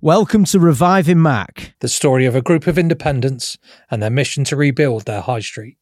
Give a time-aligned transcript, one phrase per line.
[0.00, 1.74] Welcome to Reviving Mac.
[1.80, 3.58] the story of a group of independents
[3.90, 5.76] and their mission to rebuild their high street.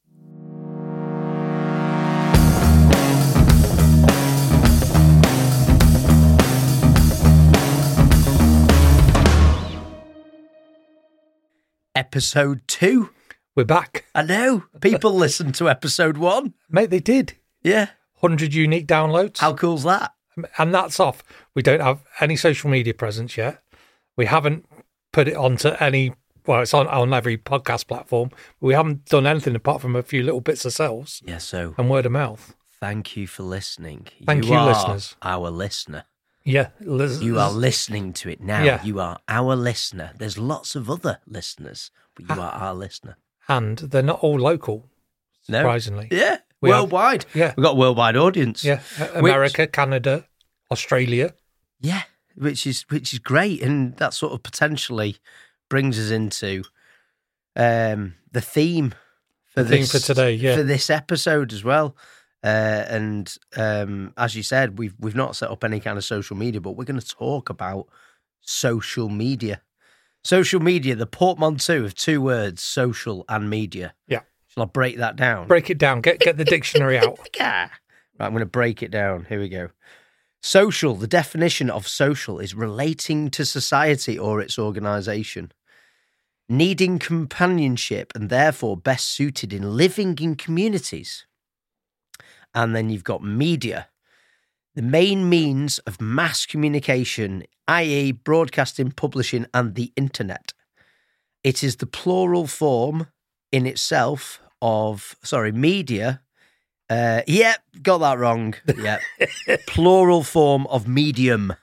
[11.95, 13.11] Episode two.
[13.55, 14.07] We're back.
[14.15, 14.65] I know.
[14.81, 16.55] People listen to episode one.
[16.71, 17.35] Mate, they did.
[17.63, 17.91] Yeah.
[18.21, 19.41] 100 unique downloads.
[19.41, 20.15] How cool's that?
[20.59, 21.23] and that's off.
[21.55, 23.63] We don't have any social media presence yet.
[24.17, 24.67] We haven't
[25.13, 26.13] put it onto any,
[26.47, 28.31] well, it's on, on every podcast platform.
[28.31, 31.91] But we haven't done anything apart from a few little bits ourselves Yeah, so and
[31.91, 32.55] word of mouth.
[32.81, 34.07] thank you for listening.
[34.25, 35.17] Thank you, are listeners.
[35.23, 36.05] Our listener.
[36.45, 36.69] Yeah.
[36.81, 38.63] You are listening to it now.
[38.63, 38.83] Yeah.
[38.85, 40.13] You are our listener.
[40.17, 42.35] There's lots of other listeners, but Ah.
[42.35, 43.17] you are our listener.
[43.49, 44.89] And they're not all local,
[45.49, 45.59] No.
[45.59, 46.09] surprisingly.
[46.11, 46.39] Yeah.
[46.61, 47.27] We have- worldwide.
[47.35, 47.53] Yeah.
[47.57, 48.63] We've got a worldwide audience.
[48.65, 48.81] Yeah.
[49.15, 50.27] America, Canada,
[50.71, 51.35] Australia.
[51.81, 52.03] Yeah,
[52.37, 55.17] which is which is great, and that sort of potentially
[55.69, 56.63] brings us into
[57.57, 58.95] um, the theme
[59.47, 60.55] for The theme for today, yeah.
[60.55, 61.97] for this episode as well.
[62.45, 66.37] Uh, and um, as you said, we've we've not set up any kind of social
[66.37, 67.89] media, but we're going to talk about
[68.43, 69.63] social media.
[70.23, 73.95] Social media, the portmanteau of two words, social and media.
[74.09, 74.21] Yeah.
[74.49, 75.47] Shall I break that down?
[75.47, 76.01] Break it down.
[76.01, 77.19] Get get the dictionary out.
[77.37, 77.71] Yeah.
[78.19, 79.27] Right, I'm going to break it down.
[79.29, 79.69] Here we go.
[80.43, 85.53] Social, the definition of social is relating to society or its organization,
[86.49, 91.27] needing companionship and therefore best suited in living in communities.
[92.55, 93.89] And then you've got media,
[94.77, 100.53] the main means of mass communication, i.e., broadcasting, publishing, and the internet.
[101.43, 103.07] It is the plural form
[103.51, 106.21] in itself of, sorry, media.
[106.89, 108.55] Uh, yep, got that wrong.
[108.67, 109.01] Yep.
[109.67, 111.55] plural form of medium.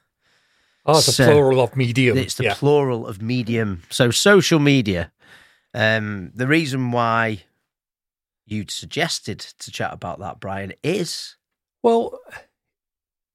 [0.86, 2.18] Oh, it's a So, plural of medium.
[2.18, 2.54] It's the yeah.
[2.56, 3.84] plural of medium.
[3.90, 5.12] So social media.
[5.74, 7.44] Um, the reason why
[8.46, 11.38] you'd suggested to chat about that, Brian, is
[11.82, 12.20] Well,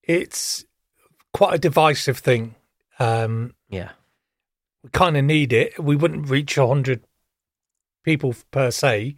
[0.03, 0.65] it's
[1.32, 2.55] quite a divisive thing.
[2.99, 3.91] Um, yeah,
[4.82, 5.82] we kind of need it.
[5.82, 7.03] We wouldn't reach 100
[8.05, 9.16] people per se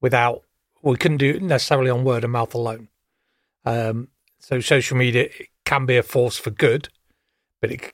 [0.00, 0.42] without,
[0.82, 2.88] we couldn't do it necessarily on word of mouth alone.
[3.64, 5.28] Um, so social media
[5.64, 6.88] can be a force for good,
[7.60, 7.92] but it,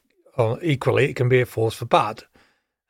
[0.62, 2.25] equally it can be a force for bad.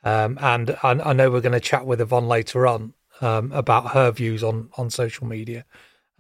[0.04, 3.92] Um, and I, I know we're going to chat with Yvonne later on um, about
[3.92, 5.64] her views on, on social media.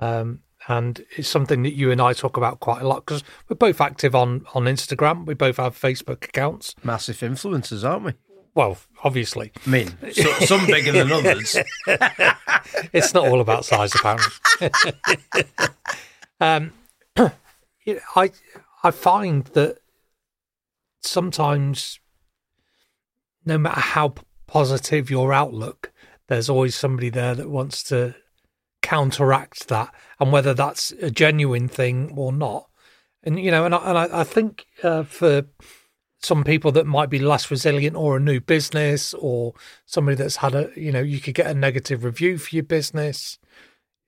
[0.00, 3.56] Um, and it's something that you and I talk about quite a lot because we're
[3.56, 5.24] both active on, on Instagram.
[5.24, 6.74] We both have Facebook accounts.
[6.82, 8.12] massive influencers, aren't we?
[8.54, 11.56] Well, obviously, I mean, so, some bigger than others.
[12.92, 14.32] it's not all about size, apparently.
[16.40, 16.72] um,
[18.16, 18.30] I
[18.82, 19.78] I find that
[21.02, 22.00] sometimes,
[23.44, 24.14] no matter how
[24.46, 25.92] positive your outlook,
[26.28, 28.14] there's always somebody there that wants to
[28.82, 32.68] counteract that, and whether that's a genuine thing or not.
[33.22, 35.46] And you know, and I, and I, I think uh, for
[36.20, 39.54] some people that might be less resilient or a new business or
[39.86, 43.38] somebody that's had a you know you could get a negative review for your business.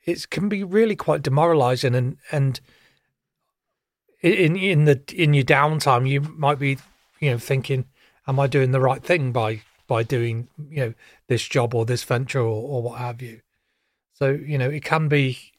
[0.05, 2.61] It can be really quite demoralizing and and
[4.21, 6.79] in in the in your downtime you might be
[7.21, 7.87] you know thinking
[8.27, 10.95] am i doing the right thing by by doing you know
[11.27, 13.41] this job or this venture or, or what have you?
[14.13, 15.53] So you know it can be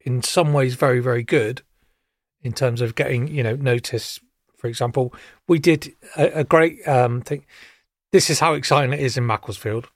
[0.00, 1.62] in some ways very very good
[2.42, 4.20] in terms of getting you know notice
[4.62, 5.12] for example
[5.48, 7.44] we did a, a great um thing
[8.12, 9.88] this is how exciting it is in macclesfield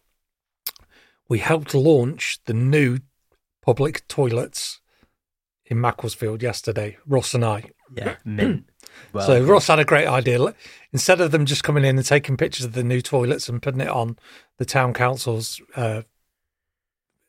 [1.28, 2.99] we helped launch the new
[3.62, 4.81] public toilets
[5.65, 8.65] in macclesfield yesterday russ and i Yeah, mint.
[9.12, 10.55] Well, so Russ had a great idea.
[10.91, 13.82] Instead of them just coming in and taking pictures of the new toilets and putting
[13.82, 14.16] it on
[14.56, 16.00] the town council's uh,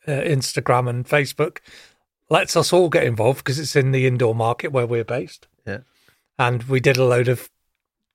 [0.08, 1.58] uh, Instagram and Facebook,
[2.30, 5.48] lets us all get involved because it's in the indoor market where we're based.
[5.66, 5.80] Yeah.
[6.40, 7.50] And we did a load of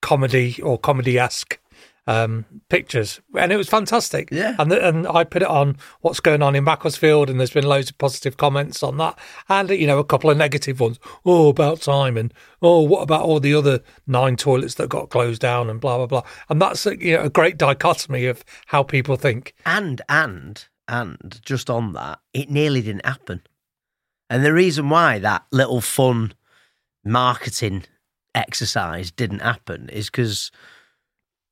[0.00, 1.58] comedy or comedy esque
[2.06, 4.28] um, pictures, and it was fantastic.
[4.32, 4.56] Yeah.
[4.58, 7.66] And the, and I put it on what's going on in Macclesfield, and there's been
[7.66, 9.18] loads of positive comments on that,
[9.48, 10.98] and you know a couple of negative ones.
[11.24, 15.40] Oh, about time, and oh, what about all the other nine toilets that got closed
[15.40, 16.22] down, and blah blah blah.
[16.48, 19.54] And that's a, you know a great dichotomy of how people think.
[19.64, 23.42] and and and just on that, it nearly didn't happen.
[24.28, 26.34] And the reason why that little fun
[27.04, 27.84] marketing
[28.34, 30.50] exercise didn't happen is because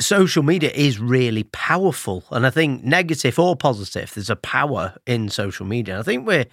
[0.00, 2.24] social media is really powerful.
[2.30, 5.94] And I think negative or positive, there's a power in social media.
[5.94, 6.46] And I think we're,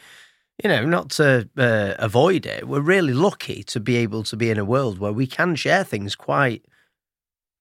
[0.64, 4.50] you know, not to uh, avoid it, we're really lucky to be able to be
[4.50, 6.66] in a world where we can share things quite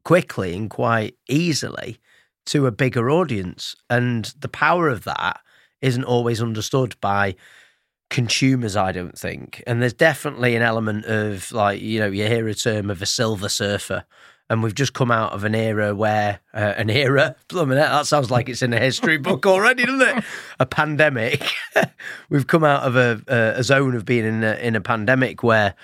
[0.04, 1.98] quickly and quite easily
[2.46, 3.74] to a bigger audience.
[3.90, 5.40] And the power of that
[5.82, 7.36] isn't always understood by
[8.10, 9.62] consumers, I don't think.
[9.66, 13.06] And there's definitely an element of like, you know, you hear a term of a
[13.06, 14.04] silver surfer.
[14.48, 18.30] And we've just come out of an era where uh, an era, blooming that sounds
[18.30, 20.24] like it's in a history book already, doesn't it?
[20.60, 21.42] A pandemic.
[22.30, 25.74] we've come out of a, a, zone of being in a, in a pandemic where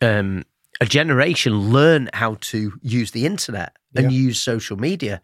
[0.00, 0.44] um,
[0.80, 4.18] a generation learn how to use the internet and Yeah.
[4.18, 5.20] use social media,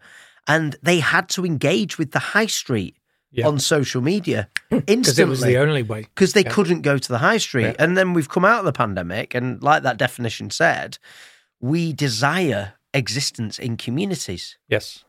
[0.47, 2.97] and they had to engage with the high street
[3.35, 3.47] Yeah.
[3.47, 6.01] on social media because it was the only way.
[6.03, 6.51] because they Yeah.
[6.51, 7.63] couldn't go to the high street.
[7.63, 7.75] Yeah.
[7.79, 10.97] And then we've come out of the pandemic, and like that definition said,
[11.59, 14.57] we desire existence in communities.
[14.69, 15.03] Yes.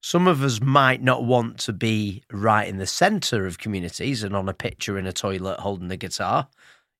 [0.00, 4.34] Some of us might not want to be right in the center of communities and
[4.34, 6.48] on a picture in a toilet holding the guitar,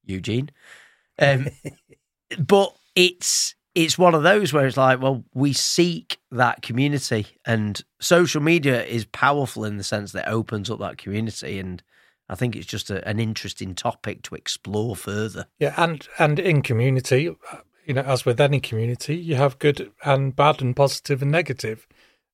[0.05, 0.51] Eugene.
[1.19, 1.49] Um,
[2.39, 3.55] but it's
[3.85, 8.85] it's one of those where it's like, well, we seek that community, and social media
[8.85, 11.81] is powerful in the sense that it opens up that community, and
[12.29, 15.47] I think it's just a, an interesting topic to explore further.
[15.61, 17.37] Yeah, and and in community,
[17.87, 21.87] you know, as with any community, you have good and bad and positive and negative.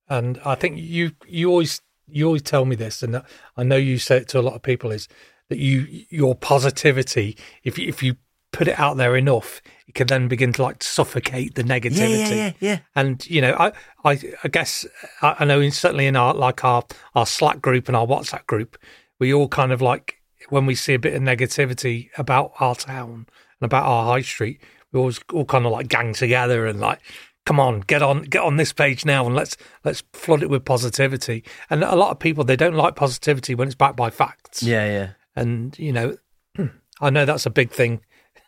[0.09, 3.23] And I think you you always you always tell me this, and
[3.55, 5.09] I know you say it to a lot of people is
[5.51, 8.17] that you your positivity, if you, if you
[8.51, 12.55] put it out there enough, it can then begin to like suffocate the negativity.
[12.61, 12.81] yeah.
[12.97, 13.73] And you know, I,
[14.05, 14.87] I, I guess
[15.21, 16.85] I, I know in, certainly in our like our
[17.15, 18.79] our Slack group and our WhatsApp group,
[19.19, 23.27] we all kind of like when we see a bit of negativity about our town
[23.61, 24.61] and about our high street,
[24.93, 27.01] we always all kind of like gang together and like,
[27.45, 30.65] come on, get on, get on this page now and let's let's flood it with
[30.65, 31.45] positivity.
[31.69, 34.63] And a lot of people they don't like positivity when it's backed by facts.
[34.63, 35.11] Yeah, yeah.
[35.37, 36.17] And you know,
[37.01, 38.01] I know that's a big thing.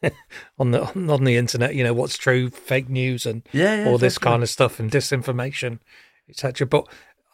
[0.59, 3.99] on the on the internet, you know what's true, fake news, and Yeah, yeah, all
[3.99, 4.33] this definitely.
[4.35, 5.79] kind of stuff and disinformation,
[6.29, 6.67] etc.
[6.67, 6.87] But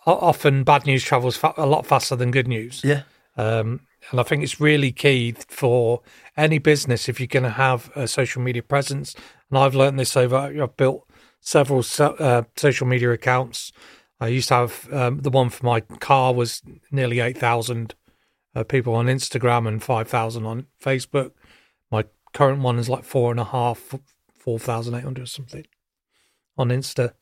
[0.07, 2.83] often bad news travels fa- a lot faster than good news.
[2.85, 3.03] Yeah.
[3.37, 3.81] Um,
[4.11, 6.03] and I think it's really key for
[6.37, 9.15] any business if you're going to have a social media presence.
[9.49, 11.09] And I've learned this over, I've built
[11.41, 13.73] several so, uh, social media accounts.
[14.21, 17.95] I used to have um, the one for my car was nearly 8,000
[18.55, 21.31] uh, people on Instagram and 5,000 on Facebook.
[22.33, 23.95] Current one is like four and a half,
[24.39, 25.67] 4,800 or something
[26.57, 27.13] on Insta.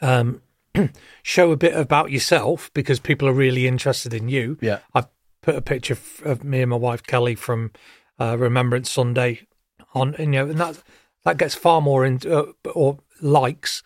[0.00, 0.42] Um,
[1.22, 4.58] show a bit about yourself because people are really interested in you.
[4.60, 4.80] Yeah.
[4.94, 5.08] I've
[5.42, 7.70] put a picture of me and my wife Kelly from
[8.18, 9.46] uh, Remembrance Sunday
[9.94, 10.82] on, and, you know, and that
[11.24, 12.44] that gets far more in uh,
[12.74, 13.82] or likes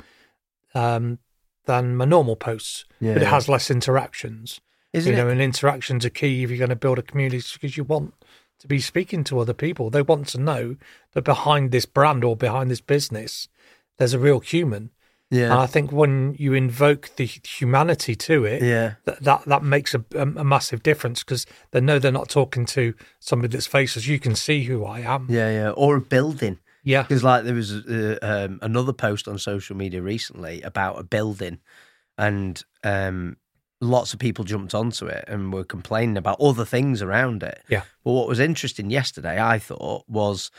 [0.74, 1.18] um,
[1.66, 3.14] than my normal posts, Yeah.
[3.14, 4.60] but it has less interactions.
[4.92, 5.32] Isn't you know, it?
[5.32, 8.14] and interactions are key if you're going to build a community because you want
[8.60, 9.90] to be speaking to other people.
[9.90, 10.76] They want to know
[11.12, 13.48] that behind this brand or behind this business,
[13.98, 14.90] there's a real human.
[15.30, 15.44] Yeah.
[15.52, 18.94] And I think when you invoke the humanity to it, Yeah.
[19.04, 22.64] that that, that makes a, a, a massive difference because they know they're not talking
[22.66, 24.06] to somebody that's faceless.
[24.06, 25.26] You can see who I am.
[25.28, 25.70] Yeah, yeah.
[25.70, 26.58] Or a building.
[26.84, 31.02] Yeah, Because like there was uh, um, another post on social media recently about a
[31.02, 31.58] building,
[32.16, 33.36] and um,
[33.80, 37.62] lots of people jumped onto it and were complaining about other things around it.
[37.68, 37.82] Yeah.
[38.04, 40.50] But what was interesting yesterday, I thought, was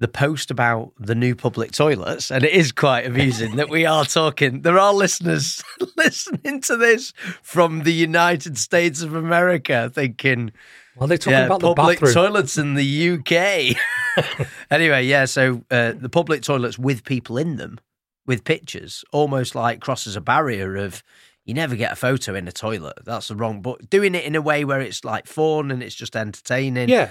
[0.00, 4.04] the post about the new public toilets, and it is quite amusing that we are
[4.04, 4.62] talking.
[4.62, 5.62] There are listeners
[5.96, 10.52] listening to this from the United States of America, thinking,
[10.96, 12.14] well, they're talking yeah, about the public bathroom.
[12.14, 13.76] toilets in the UK.
[14.70, 17.78] anyway, yeah, so uh, the public toilets with people in them,
[18.26, 21.02] with pictures, almost like crosses a barrier of
[21.44, 22.94] you never get a photo in a toilet.
[23.04, 23.60] That's the wrong.
[23.62, 26.88] But doing it in a way where it's like fun and it's just entertaining.
[26.88, 27.10] yeah,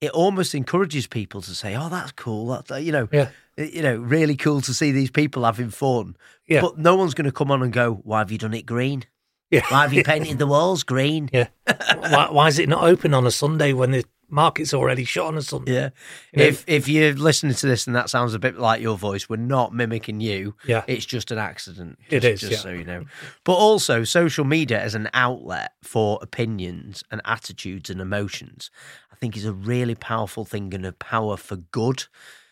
[0.00, 3.96] it almost encourages people to say, "Oh, that's cool." That's you know, yeah, you know,
[3.96, 6.16] really cool to see these people having fun.
[6.46, 6.60] Yeah.
[6.60, 9.04] But no one's going to come on and go, "Why have you done it green?
[9.50, 9.62] yeah.
[9.68, 11.48] Why have you painted the walls green?" Yeah.
[11.96, 15.36] why, why is it not open on a Sunday when the market's already shot on
[15.36, 15.72] or something.
[15.72, 15.90] Yeah.
[16.32, 18.96] You know- if if you're listening to this and that sounds a bit like your
[18.98, 20.54] voice, we're not mimicking you.
[20.66, 20.82] Yeah.
[20.86, 21.98] It's just an accident.
[22.10, 22.58] It Just- is, just yeah.
[22.58, 23.04] so you know.
[23.44, 28.70] But also social media as an outlet for opinions and attitudes and emotions,
[29.12, 32.04] I think is a really powerful thing and a power for good.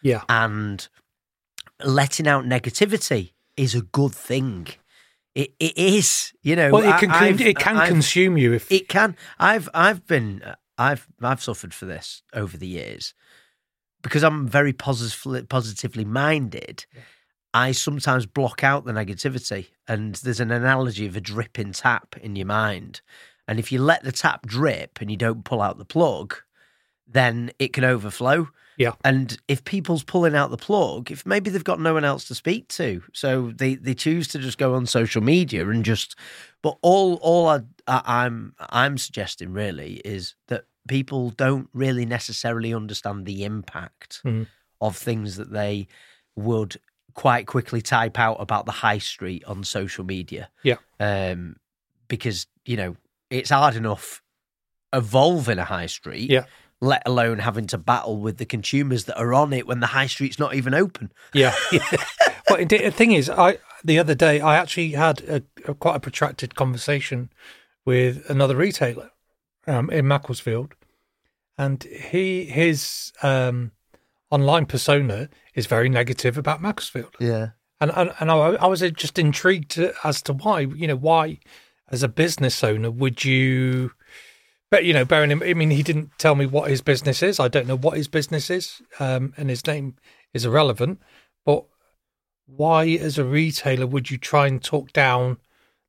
[0.03, 0.23] Yeah.
[0.29, 0.87] And
[1.85, 4.69] letting out negativity is a good thing.
[5.35, 6.71] It it is, you know.
[6.73, 9.17] Well, it can I've- it can I've- consume you if it can.
[9.39, 10.43] I've I've been
[10.79, 13.15] I've I've suffered for this over the years
[14.03, 16.87] because I'm very positively positively minded.
[17.55, 22.35] I sometimes block out the negativity, and there's an analogy of a dripping tap in
[22.35, 23.03] your mind.
[23.47, 26.37] And if you let the tap drip and you don't pull out the plug,
[27.07, 28.49] then it can overflow.
[28.79, 28.93] Yeah.
[29.05, 32.35] And if people's pulling out the plug, if maybe they've got no one else to
[32.35, 36.17] speak to, so they, they choose to just go on social media and just.
[36.63, 43.25] But all all I, I'm I'm suggesting really is that people don't really necessarily understand
[43.27, 44.47] the impact Mhm.
[44.81, 45.87] of things that they
[46.37, 46.77] would
[47.15, 50.51] quite quickly type out about the high street on social media.
[50.63, 50.77] Yeah.
[50.99, 51.57] Um,
[52.09, 52.97] because you know
[53.31, 54.23] it's hard enough
[54.93, 56.31] evolving a high street.
[56.31, 56.45] Yeah.
[56.81, 60.07] Let alone having to battle with the consumers that are on it when the high
[60.09, 61.13] street's not even open.
[61.33, 61.55] Yeah.
[62.49, 65.97] but indeed, the thing is, I the other day I actually had a, a quite
[65.97, 67.31] a protracted conversation
[67.85, 69.11] with another retailer
[69.67, 70.75] um, in Macclesfield,
[71.59, 73.73] and he his um,
[74.31, 77.51] online persona is very negative about Macclesfield, Yeah.
[77.81, 80.61] and and, and I, I was just intrigued as to why.
[80.61, 81.39] You know, why
[81.91, 83.93] as a business owner would you?
[84.71, 87.39] But you know, bearing in, I mean, he didn't tell me what his business is.
[87.39, 89.97] I don't know what his business is, um, and his name
[90.33, 91.01] is irrelevant.
[91.45, 91.67] But
[92.47, 95.37] why, as a retailer, would you try and talk down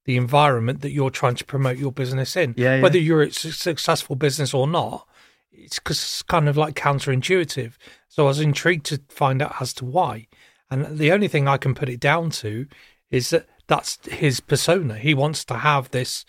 [0.06, 2.54] the environment that you're trying to promote your business in?
[2.58, 2.82] Yeah, yeah.
[2.82, 5.08] Whether you're a su- successful business or not,
[5.52, 7.74] it's 'cause it's kind of like counterintuitive.
[8.10, 10.28] So I was intrigued to find out as to why.
[10.70, 12.68] And the only thing I can put it down to
[13.12, 14.98] is that that's his persona.
[14.98, 16.26] He wants to have this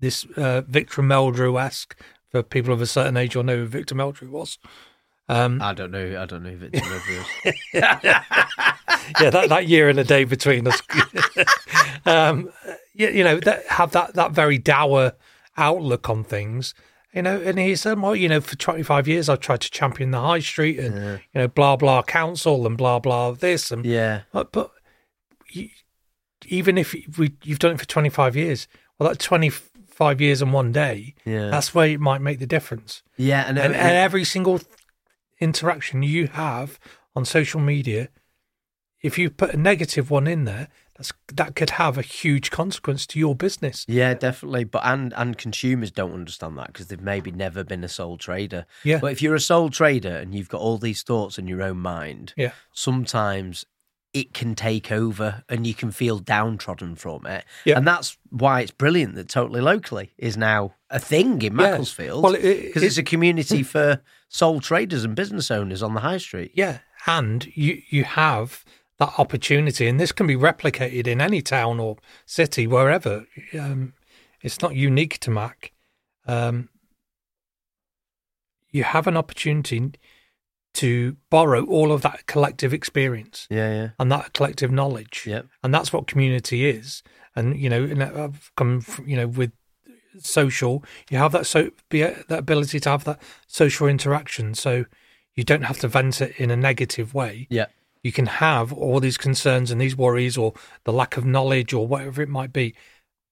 [0.00, 2.00] this uh, Victor Meldrew esque.
[2.30, 4.58] For people of a certain age, you'll know who Victor Meldrew was.
[5.28, 6.20] Um, I don't know.
[6.20, 7.26] I don't know if it's Rivers.
[7.74, 10.80] yeah, that, that year and a day between us.
[12.06, 12.50] um,
[12.94, 15.12] you, you know, that, have that, that very dour
[15.56, 16.74] outlook on things.
[17.12, 20.10] You know, and he said, well, you know, for 25 years I've tried to champion
[20.10, 20.94] the high street and,
[21.34, 23.70] you know, blah, blah council and blah, blah this.
[23.70, 24.22] And, yeah.
[24.30, 24.70] but, but
[25.50, 25.68] you,
[26.46, 28.68] even if we, you've done it for 25 years,
[28.98, 31.48] well, that 25 years and one day, Yeah.
[31.48, 33.02] that's where it might make the difference.
[33.16, 33.44] yeah.
[33.48, 34.60] And, And, and every single
[35.40, 36.78] interaction you have
[37.14, 38.08] on social media,
[39.02, 43.06] if you put a negative one in there, that's that could have a huge consequence
[43.06, 43.84] to your business.
[43.86, 44.64] Yeah, definitely.
[44.64, 48.66] But and and consumers don't understand that because they've maybe never been a sole trader.
[48.82, 48.98] Yeah.
[48.98, 51.78] But if you're a sole trader and you've got all these thoughts in your own
[51.78, 52.50] mind, Yeah.
[52.72, 53.64] sometimes
[54.14, 57.44] it can take over and you can feel downtrodden from it.
[57.64, 57.76] Yeah.
[57.76, 61.70] And that's why it's brilliant that Totally Locally is now a thing in Yeah.
[61.70, 62.22] Macclesfield.
[62.22, 66.00] Well, it- it- because it's a community for sole traders and business owners on the
[66.00, 66.52] high street.
[66.54, 68.64] Yeah, and you you have
[68.98, 71.96] that opportunity, and this can be replicated in any town or
[72.26, 73.26] city, wherever.
[73.58, 73.92] Um,
[74.42, 75.72] it's not unique to Mac.
[76.26, 76.68] Um,
[78.70, 79.92] you have an opportunity
[80.82, 83.88] to borrow all of that collective experience Yeah, yeah.
[83.98, 85.24] and that collective knowledge.
[85.26, 85.46] Yep.
[85.62, 87.02] and that's what community is.
[87.36, 89.52] And you know, and I've come, from, you know, with
[90.20, 94.54] social, you have that so be that ability to have that social interaction.
[94.54, 94.84] So
[95.34, 97.46] you don't have to vent it in a negative way.
[97.50, 97.66] Yeah.
[98.02, 100.52] You can have all these concerns and these worries, or
[100.84, 102.74] the lack of knowledge, or whatever it might be,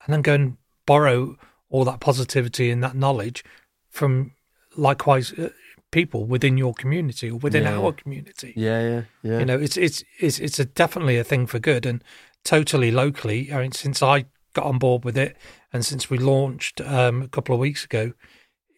[0.04, 1.36] and then go and borrow
[1.68, 3.44] all that positivity and that knowledge
[3.90, 4.32] from
[4.76, 5.50] likewise uh,
[5.90, 7.78] people within your community or within Yeah.
[7.78, 9.38] our community Yeah, yeah, yeah.
[9.38, 12.02] you know it's it's it's it's a definitely a thing for good and
[12.44, 15.36] totally locally i mean since i got on board with it
[15.72, 18.12] and since we launched um, a couple of weeks ago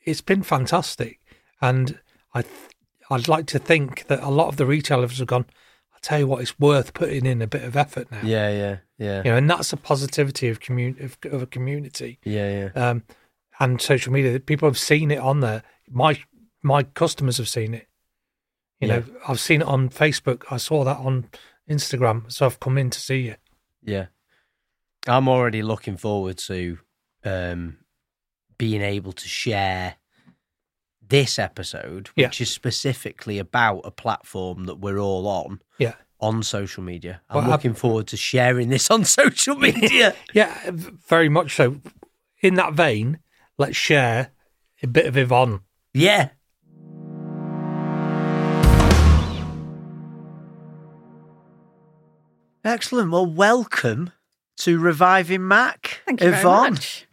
[0.05, 1.19] it's been fantastic
[1.61, 1.99] and
[2.35, 2.55] i th-
[3.11, 5.47] i'd like to think that a lot of the retailers have gone
[5.95, 8.77] i tell you what it's worth putting in a bit of effort now yeah, yeah,
[8.99, 9.19] yeah.
[9.25, 12.91] you know and that's the positivity of community of, of a community Yeah, yeah.
[12.91, 13.03] um,
[13.61, 14.39] and social media.
[14.39, 15.65] People have seen it on there.
[15.91, 16.17] My
[16.63, 17.87] my customers have seen it.
[18.81, 20.45] You know, I've seen it on Facebook.
[20.51, 21.29] I saw that on
[21.69, 23.35] Instagram, so I've come in to see you.
[23.83, 24.07] Yeah.
[25.09, 26.79] I'm already looking forward to
[27.25, 27.79] um,
[28.57, 29.97] being able to share
[31.07, 32.27] this episode, Yeah.
[32.27, 37.23] which is specifically about a platform that we're all on Yeah, on social media.
[37.31, 40.15] I'm Well, looking forward to sharing this on social media.
[40.35, 41.81] yeah, very much so.
[42.43, 43.19] In that vein,
[43.57, 44.31] let's share
[44.83, 45.61] a bit of Yvonne.
[45.95, 46.29] yeah.
[52.65, 53.11] Excellent.
[53.11, 54.11] Well, welcome
[54.59, 56.01] to Reviving Mac.
[56.07, 56.61] Thank you Yvonne.
[56.63, 57.07] very much.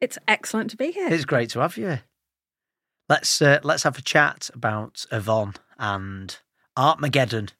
[0.00, 1.08] It's excellent to be here.
[1.08, 1.98] It's great to have you.
[3.08, 6.36] Let's uh, let's have a chat about Yvonne and
[6.76, 7.50] Art Artmageddon.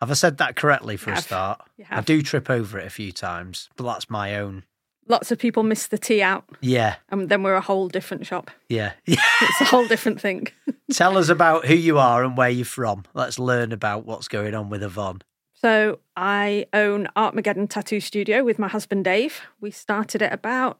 [0.00, 1.24] Have I said that correctly for You a have.
[1.24, 1.60] start?
[1.90, 4.64] I do trip over it a few times, but that's my own.
[5.08, 8.50] Lots of people miss the tea out, Yeah, and then we're a whole different shop.
[8.68, 8.92] yeah.
[9.06, 10.48] It's a whole different thing.
[10.92, 13.04] Tell us about who you are and where you're from.
[13.14, 15.22] Let's learn about what's going on with Yvonne.
[15.60, 19.40] So I own Artmageddon Tattoo Studio with my husband Dave.
[19.60, 20.78] We started it about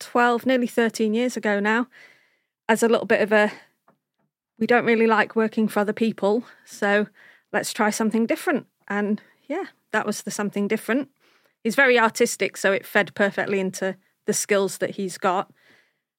[0.00, 1.88] 12, nearly 13 years ago now,
[2.66, 3.52] as a little bit of a
[4.58, 7.08] we don't really like working for other people, so
[7.52, 8.64] let's try something different.
[8.88, 11.10] And yeah, that was the something different.
[11.62, 15.52] He's very artistic, so it fed perfectly into the skills that he's got.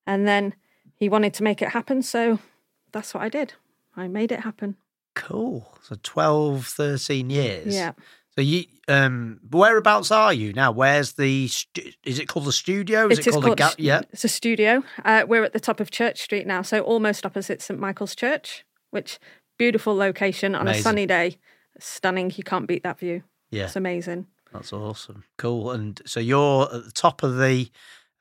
[0.06, 0.54] And then
[0.94, 2.38] he wanted to make it happen, so
[2.92, 3.54] that's what I did.
[3.96, 4.76] I made it happen.
[5.18, 5.68] Cool.
[5.84, 7.74] So 12, 13 years.
[7.74, 7.94] Yeah.
[8.36, 10.72] So you, um, whereabouts are you now?
[10.72, 11.48] Where's the?
[11.48, 13.08] Stu- is it called the studio?
[13.08, 13.64] Is It it, is called, called the?
[13.64, 14.02] Ga- stu- yeah.
[14.14, 14.84] It's a studio.
[15.04, 18.64] Uh, we're at the top of Church Street now, so almost opposite St Michael's Church,
[18.92, 19.18] which
[19.58, 20.80] beautiful location on Amazing.
[20.80, 21.38] a sunny day.
[21.80, 22.32] Stunning.
[22.36, 23.24] You can't beat that view.
[23.50, 23.66] Yeah.
[23.66, 24.28] It's amazing.
[24.54, 25.24] That's awesome.
[25.38, 25.72] Cool.
[25.72, 27.70] And so you're at the top of the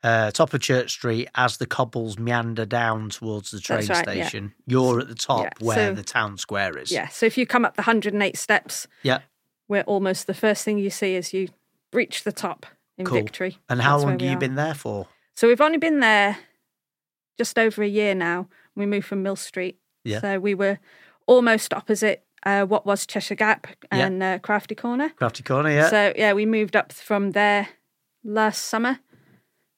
[0.07, 4.01] uh, top of Church Street as the cobbles meander down towards the train right, yeah.
[4.27, 4.53] station.
[4.65, 6.91] You're at the top Yeah, where so- the town square is.
[6.91, 7.07] Yeah.
[7.09, 9.19] So if you come up the 108 steps, Yeah.
[9.67, 11.49] we're almost the first thing you see is you
[11.93, 12.65] reach the top
[12.97, 13.17] in Cool.
[13.21, 13.57] victory.
[13.69, 14.39] And how That's long have you are.
[14.39, 15.07] been there for?
[15.35, 16.37] So we've only been there
[17.37, 18.47] just over a year now.
[18.75, 19.77] We moved from Mill Street.
[20.03, 20.21] Yeah.
[20.21, 20.79] So we were
[21.25, 24.05] almost opposite uh, what was Cheshire Gap Yeah.
[24.05, 25.09] and uh, Crafty Corner.
[25.09, 25.89] Crafty Corner, yeah.
[25.89, 27.67] So yeah, we moved up from there
[28.23, 28.99] last summer,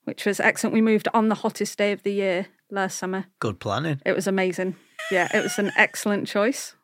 [0.04, 0.74] which was excellent.
[0.74, 3.26] We moved on the hottest day of the year last summer.
[3.38, 4.00] Good planning.
[4.06, 4.76] It was amazing.
[5.10, 6.74] Yeah, it was an excellent choice.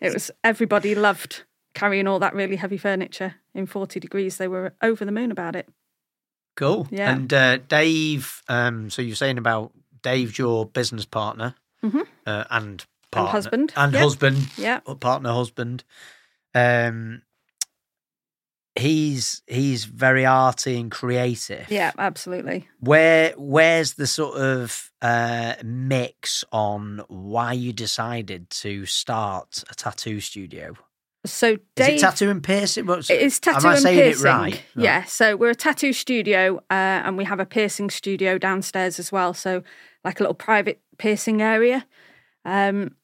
[0.00, 4.36] it was everybody loved carrying all that really heavy furniture in 40 degrees.
[4.36, 5.68] They were over the moon about it.
[6.56, 6.86] Cool.
[6.90, 7.10] Yeah.
[7.12, 12.06] And uh, Dave, um, so you're saying about Dave's your business partner Mhm.
[12.26, 13.30] uh, and partner.
[13.32, 13.72] husband.
[13.76, 14.00] And Yeah.
[14.00, 14.48] husband.
[14.56, 14.80] Yeah.
[14.80, 15.84] partner husband
[16.54, 17.22] um
[18.76, 22.68] he's he's very arty and creative Yeah, absolutely.
[22.80, 30.20] where where's the sort of uh mix on why you decided to start a tattoo
[30.20, 30.74] studio
[31.26, 33.98] So is Dave it tattoo and piercing What's, It is tattoo am I and saying
[34.00, 34.26] piercing.
[34.26, 38.38] it right Yeah, so we're a tattoo studio uh, and we have a piercing studio
[38.38, 39.34] downstairs as well.
[39.34, 39.62] So,
[40.04, 41.86] like a little private piercing area.
[42.44, 42.96] Um,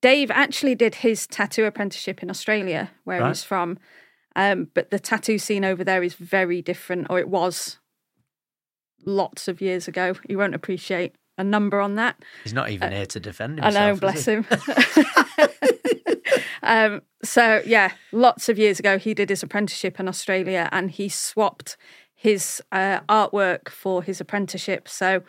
[0.00, 3.28] Dave actually did his tattoo apprenticeship in Australia, where Right.
[3.28, 3.78] he's from.
[4.36, 7.78] Um, but the tattoo scene over there is very different, or it was
[9.04, 10.14] lots of years ago.
[10.28, 12.16] You won't appreciate a number on that.
[12.44, 14.46] he's not even here to defend Uh, I know, bless him.
[16.62, 21.08] um, so yeah, lots of years ago, he did his apprenticeship in Australia, and he
[21.08, 21.76] swapped
[22.14, 24.88] his uh, artwork for his apprenticeship.
[24.88, 25.22] So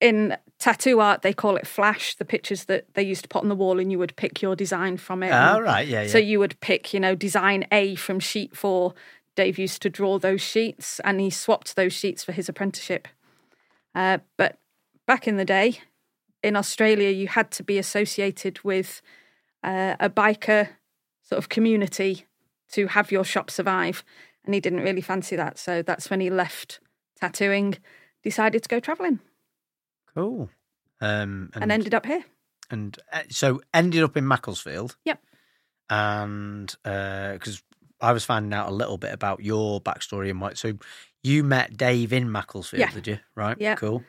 [0.00, 3.48] in tattoo art, they call it flash, the pictures that they used to put on
[3.48, 5.32] the wall, and you would pick your design from it.
[5.32, 8.56] all And right yeah yeah So you would pick, you know, design A from sheet
[8.56, 8.94] four.
[9.36, 13.08] Dave used to draw those sheets, and he swapped those sheets for his apprenticeship.
[13.94, 14.58] Uh, but
[15.06, 15.80] back in the day,
[16.42, 19.02] in Australia, you had to be associated with
[19.62, 20.68] uh, a biker
[21.22, 22.26] sort of community
[22.72, 24.04] to have your shop survive,
[24.44, 25.58] and he didn't really fancy that.
[25.58, 26.80] So that's when he left
[27.18, 27.76] tattooing,
[28.22, 29.20] decided to go travelling,
[30.14, 30.48] cool
[31.00, 32.24] um and ended up here.
[32.70, 34.96] and uh, so ended up in Macclesfield.
[35.04, 35.20] Yep.
[35.88, 37.62] And because
[38.00, 40.72] I was finding out a little bit about your backstory and what, so
[41.22, 42.90] you met Dave in Macclesfield, Yeah.
[42.92, 43.18] did you?
[43.34, 43.56] Right.
[43.60, 43.74] Yeah.
[43.74, 44.02] Cool.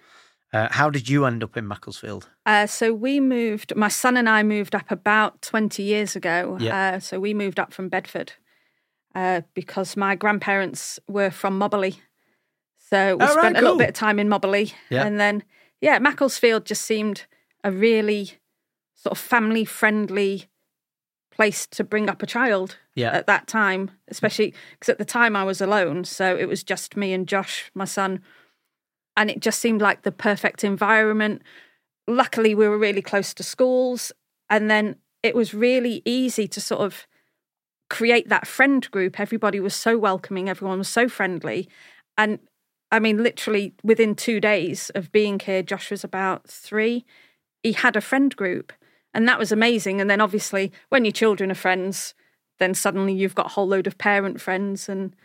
[0.53, 2.29] Uh, how did you end up in Macclesfield?
[2.45, 3.73] Uh, so we moved.
[3.75, 6.57] My son and I moved up about twenty years ago.
[6.59, 6.95] Yeah.
[6.95, 8.33] Uh, so we moved up from Bedford
[9.15, 11.99] uh, because my grandparents were from Mobberley.
[12.89, 15.05] So we Oh, right, spent a little bit of time in Mobberley, Yeah.
[15.05, 15.43] and then
[15.81, 17.25] yeah, Macclesfield just seemed
[17.63, 18.39] a really
[18.95, 20.45] sort of family friendly
[21.31, 23.11] place to bring up a child Yeah.
[23.11, 26.03] at that time, especially because at the time I was alone.
[26.03, 28.21] So it was just me and Josh, my son.
[29.17, 31.41] And it just seemed like the perfect environment.
[32.07, 34.11] Luckily, we were really close to schools.
[34.49, 37.07] And then it was really easy to sort of
[37.89, 39.19] create that friend group.
[39.19, 41.67] Everybody was so welcoming, everyone was so friendly.
[42.17, 42.39] And
[42.91, 47.05] I mean, literally within two days of being here, Josh was about three.
[47.63, 48.73] He had a friend group,
[49.13, 50.01] and that was amazing.
[50.01, 52.13] And then obviously, when your children are friends,
[52.59, 55.15] then suddenly you've got a whole load of parent friends, and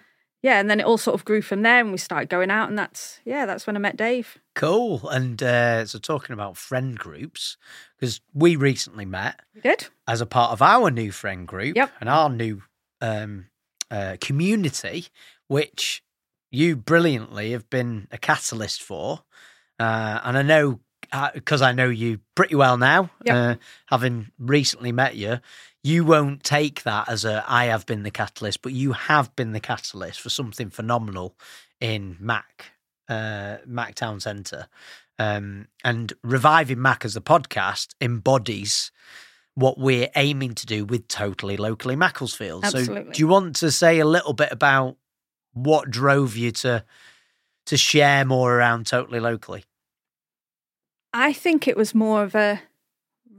[0.42, 2.68] yeah, and then it all sort of grew from there, and we started going out,
[2.68, 4.38] and that's yeah, that's when I met Dave.
[4.54, 5.08] Cool.
[5.08, 7.56] And uh, so talking about friend groups,
[7.98, 9.88] because we recently met We did.
[10.06, 11.90] as a part of our new friend group Yep.
[12.00, 12.62] and our new
[13.00, 13.46] um,
[13.90, 15.06] uh, community,
[15.48, 16.02] which
[16.50, 19.22] you brilliantly have been a catalyst for.
[19.78, 20.80] Uh, and I know
[21.34, 23.34] because I know you pretty well now, Yep.
[23.36, 23.54] uh,
[23.86, 25.38] having recently met you,
[25.84, 29.52] you won't take that as a I have been the catalyst, but you have been
[29.52, 31.36] the catalyst for something phenomenal
[31.80, 32.72] in Mac,
[33.08, 34.66] uh, Mac Town Centre.
[35.18, 38.90] Um, and reviving Mac as a podcast embodies
[39.54, 42.66] what we're aiming to do with Totally Locally Macclesfield.
[42.66, 44.96] So, do you want to say a little bit about
[45.56, 46.84] what drove you to
[47.64, 49.64] to share more around Totally Locally?
[51.12, 52.62] I think it was more of a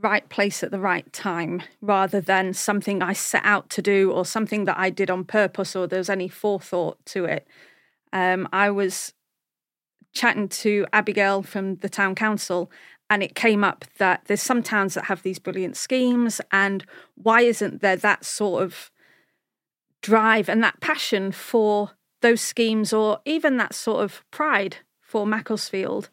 [0.01, 4.25] right place at the right time rather than something I set out to do or
[4.25, 7.47] something that I did on purpose or there was any forethought to it.
[8.11, 9.13] Um, I was
[10.13, 12.71] chatting to Abigail from the town council,
[13.09, 17.41] and it came up that there's some towns that have these brilliant schemes, and why
[17.41, 18.91] isn't there that sort of
[20.01, 26.09] drive and that passion for those schemes or even that sort of pride for Macclesfield?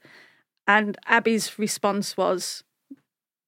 [0.66, 2.64] And Abby's response was,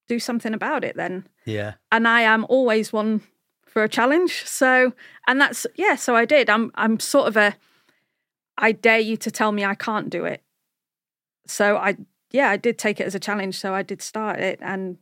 [0.09, 1.27] do something about it then.
[1.45, 1.75] Yeah.
[1.91, 3.23] And I am always one
[3.65, 4.45] for a challenge.
[4.45, 4.93] So,
[5.27, 6.49] and that's, yeah, so I did.
[6.49, 7.57] I'm, I'm sort of a,
[8.59, 10.43] I dare you to tell me I can't do it.
[11.47, 11.97] So I,
[12.31, 13.59] yeah, I did take it as a challenge.
[13.59, 14.59] So I did start it.
[14.63, 14.99] And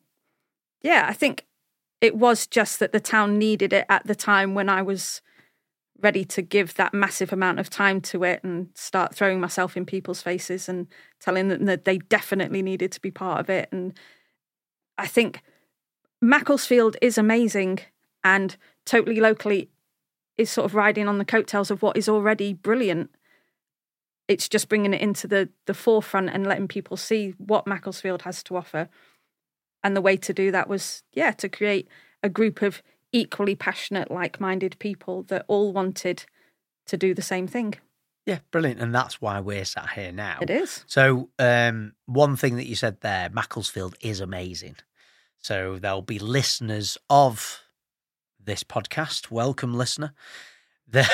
[0.82, 1.46] yeah, I think
[2.00, 5.22] it was just that the town needed it at the time when I was
[6.00, 9.86] ready to give that massive amount of time to it and start throwing myself in
[9.86, 10.86] people's faces and
[11.20, 13.68] telling them that they definitely needed to be part of it.
[13.72, 13.98] And
[14.98, 15.42] I think
[16.20, 17.80] Macclesfield is amazing
[18.22, 19.70] and totally locally
[20.36, 23.10] is sort of riding on the coattails of what is already brilliant.
[24.26, 28.42] It's just bringing it into the the forefront and letting people see what Macclesfield has
[28.44, 28.88] to offer.
[29.82, 31.88] And the way to do that was, yeah, to create
[32.22, 32.82] a group of
[33.14, 36.24] equally passionate, like minded people that all wanted
[36.86, 37.74] to do the same thing.
[38.26, 38.80] Yeah, brilliant.
[38.80, 40.38] And that's why we're sat here now.
[40.42, 40.84] It is.
[40.86, 44.76] So, um, one thing that you said there, Macclesfield is amazing.
[45.38, 47.60] So, there'll be listeners of
[48.42, 49.30] this podcast.
[49.30, 50.12] Welcome, listener.
[50.86, 51.08] There,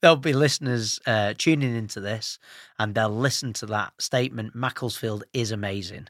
[0.00, 2.38] there'll be listeners uh, tuning into this
[2.78, 6.06] and they'll listen to that statement Macclesfield is amazing.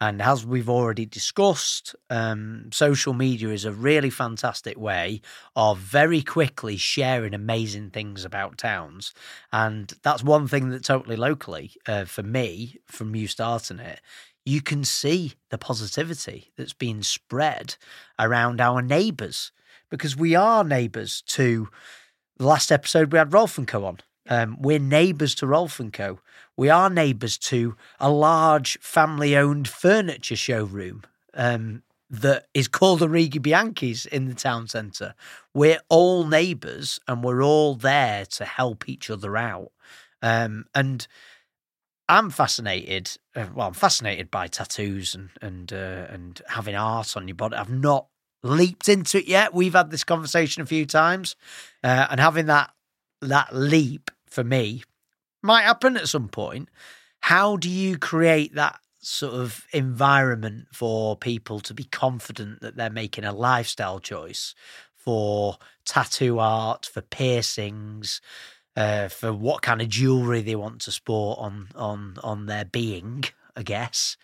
[0.00, 5.22] And as we've already discussed, um, social media is a really fantastic way
[5.54, 9.14] of very quickly sharing amazing things about towns.
[9.52, 14.00] And that's one thing that totally locally, uh, for me, from you starting it,
[14.44, 17.76] you can see the positivity that's being spread
[18.18, 19.50] around our neighbours
[19.90, 21.68] because we are neighbours to
[22.36, 23.98] the last episode we had Rolf and Co on.
[24.28, 26.20] Um, we're neighbours to Rolf and Co.
[26.56, 31.02] We are neighbours to a large family-owned furniture showroom
[31.34, 35.14] um, that is called the Arighi Bianchi's in the town centre.
[35.52, 39.72] We're all neighbours and we're all there to help each other out.
[40.22, 41.06] Um, and
[42.08, 43.10] I'm fascinated.
[43.34, 47.56] Uh, well, I'm fascinated by tattoos and and uh, and having art on your body.
[47.56, 48.06] I've not
[48.42, 49.52] leaped into it yet.
[49.52, 51.36] We've had this conversation a few times,
[51.82, 52.70] uh, and having that
[53.22, 54.82] that leap for me
[55.42, 56.68] might happen at some point.
[57.20, 62.90] How do you create that sort of environment for people to be confident that they're
[62.90, 64.54] making a lifestyle choice
[64.96, 68.20] for tattoo art, for piercings,
[68.76, 73.24] uh, for what kind of jewelry they want to sport on on on their being?
[73.54, 74.16] I guess.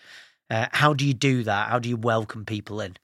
[0.50, 1.70] Uh, how do you do that?
[1.70, 2.96] How do you welcome people in?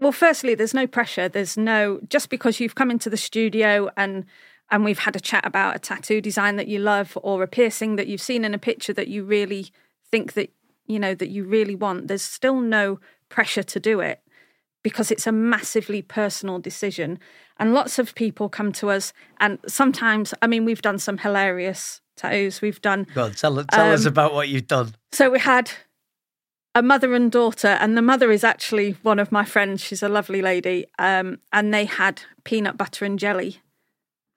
[0.00, 1.28] Well, firstly, there's no pressure.
[1.28, 4.24] There's no just because you've come into the studio and
[4.72, 7.96] and we've had a chat about a tattoo design that you love or a piercing
[7.96, 9.70] that you've seen in a picture that you really
[10.10, 10.50] think that
[10.86, 12.08] you know that you really want.
[12.08, 14.20] There's still no pressure to do it
[14.82, 17.18] because it's a massively personal decision.
[17.58, 22.00] And lots of people come to us, and sometimes, I mean, we've done some hilarious
[22.16, 22.60] tattoos.
[22.60, 23.06] We've done.
[23.14, 24.94] Go on, tell, tell us Um, about what you've done.
[25.12, 25.70] So we had
[26.74, 29.82] a mother and daughter, and the mother is actually one of my friends.
[29.82, 33.60] She's a lovely lady, um, and they had peanut butter and jelly.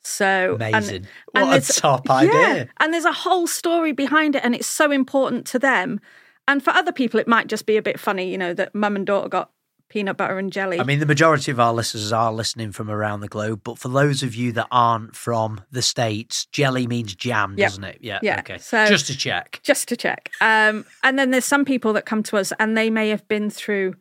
[0.06, 1.08] So and- Amazing.
[1.34, 2.70] and what a there's- top Yeah, idea.
[2.80, 6.00] and there's a whole story behind it, and it's so important to them.
[6.48, 8.96] And for other people, it might just be a bit funny, you know, that mum
[8.96, 9.50] and daughter got
[9.90, 10.80] peanut butter and jelly.
[10.80, 13.88] I mean, the majority of our listeners are listening from around the globe, but for
[13.88, 17.66] those of you that aren't from the States, jelly means jam, Yeah.
[17.66, 17.98] doesn't it?
[18.02, 18.20] Yeah.
[18.22, 18.58] Yeah, Okay.
[18.60, 19.60] so- Just to check.
[19.64, 20.32] just to check.
[20.42, 23.50] Um, and then there's some people that come to us and they may have been
[23.50, 23.96] through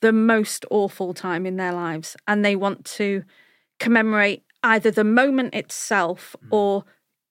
[0.00, 3.22] the most awful time in their lives and they want to
[3.80, 6.48] commemorate either the moment itself hmm.
[6.50, 6.84] or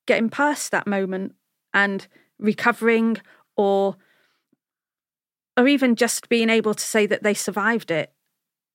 [0.06, 1.36] getting past that moment
[1.74, 2.08] and
[2.40, 3.18] recovering
[3.56, 3.96] or
[5.58, 8.14] or even just being able to say that they survived it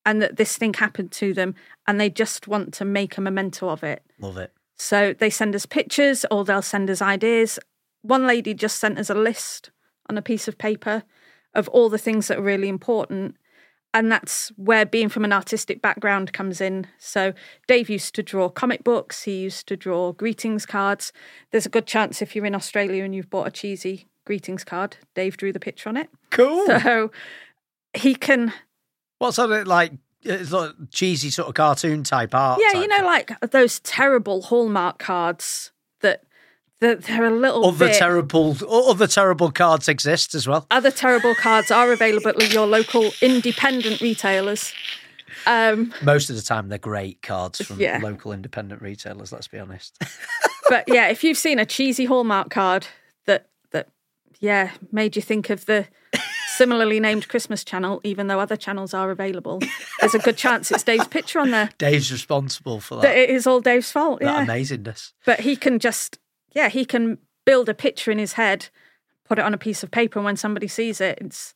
[0.04, 1.54] and that this thing happened to them
[1.86, 4.02] and they just want to make a memento of it.
[4.18, 4.52] Love it.
[4.76, 7.60] So they send us pictures or they'll send us ideas.
[8.02, 9.70] One lady just sent us a list
[10.10, 11.04] on a piece of paper
[11.54, 13.36] of all the things that are really important.
[13.94, 16.86] And that's where being from an artistic background comes in.
[16.98, 17.34] So
[17.68, 21.12] Dave used to draw comic books, he used to draw greetings cards.
[21.50, 24.96] There's a good chance if you're in Australia and you've bought a cheesy greetings card,
[25.14, 26.08] Dave drew the picture on it.
[26.30, 26.66] Cool.
[26.66, 27.10] So
[27.94, 28.52] he can
[29.18, 32.60] what sort of like, uh, it's like cheesy sort of cartoon type art?
[32.60, 33.04] Yeah, type you know, thing?
[33.04, 35.70] like those terrible Hallmark cards
[36.82, 37.96] that They're, a little Other bit.
[37.98, 40.66] terrible, other terrible cards exist as well.
[40.70, 44.72] Other terrible cards are available at your local independent retailers.
[45.46, 47.98] Um, Most of the time, they're great cards from Yeah.
[48.02, 49.32] local independent retailers.
[49.32, 49.96] Let's be honest.
[50.68, 52.86] but yeah, if you've seen a cheesy Hallmark card
[53.26, 53.88] that that
[54.40, 55.86] yeah made you think of the
[56.56, 59.60] similarly named Christmas channel, even though other channels are available,
[60.00, 61.70] there's a good chance it's Dave's picture on there.
[61.78, 63.16] Dave's responsible for That that.
[63.18, 64.20] it is all Dave's fault.
[64.20, 65.12] that Yeah, amazingness.
[65.24, 66.18] but he can just
[66.54, 68.68] yeah he can build a picture in his head,
[69.24, 71.54] put it on a piece of paper, and when somebody sees it, it's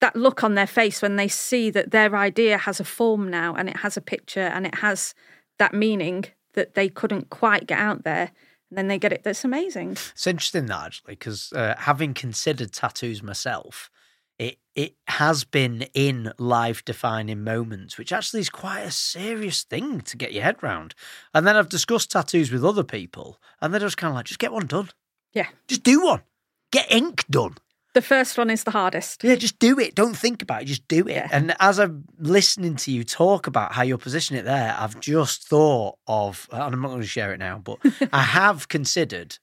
[0.00, 3.54] that look on their face when they see that their idea has a form now
[3.54, 5.14] and it has a picture and it has
[5.58, 8.30] that meaning that they couldn't quite get out there
[8.70, 9.24] and then they get it.
[9.24, 9.92] That's amazing.
[9.92, 13.90] It's interesting that actually, because uh, having considered tattoos myself,
[14.38, 20.00] it it has been in life defining moments, which actually is quite a serious thing
[20.02, 20.94] to get your head round.
[21.34, 24.38] And then I've discussed tattoos with other people, and they're just kind of like, just
[24.38, 24.90] get one done,
[25.32, 26.22] yeah just do one,
[26.70, 27.56] get ink done.
[27.94, 29.94] the first one is the hardest Yeah, just do it.
[29.96, 30.66] Don't think about it.
[30.66, 31.14] Just do it.
[31.14, 31.28] Yeah.
[31.32, 35.48] And as I'm listening to you talk about how you're positioning it there, I've just
[35.48, 37.78] thought of, and I'm not going to share it now, but
[38.12, 39.38] I have considered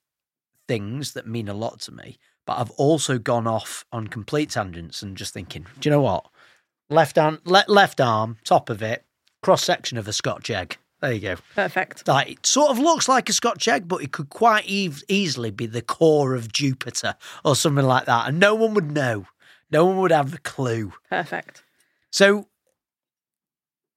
[0.68, 2.18] things that mean a lot to me.
[2.46, 6.28] But I've also gone off on complete tangents and just thinking, do you know what?
[6.90, 9.04] Left arm, le- left arm, top of it,
[9.42, 10.78] cross section of a Scotch egg.
[11.02, 11.36] There you go.
[11.56, 15.04] perfect Like it sort of looks like a Scotch egg, but it could quite ev-
[15.08, 19.26] easily be the core of Jupiter or something like that, and no one would know.
[19.72, 20.94] No one would have a clue.
[21.10, 21.64] perfect
[22.12, 22.48] So,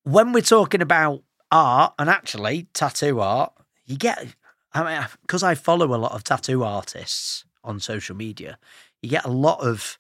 [0.05, 3.53] when we're talking about art and actually tattoo art,
[3.87, 4.35] you get.
[4.73, 8.59] I mean, because I follow a lot of tattoo artists on social media,
[9.03, 9.99] you get a lot of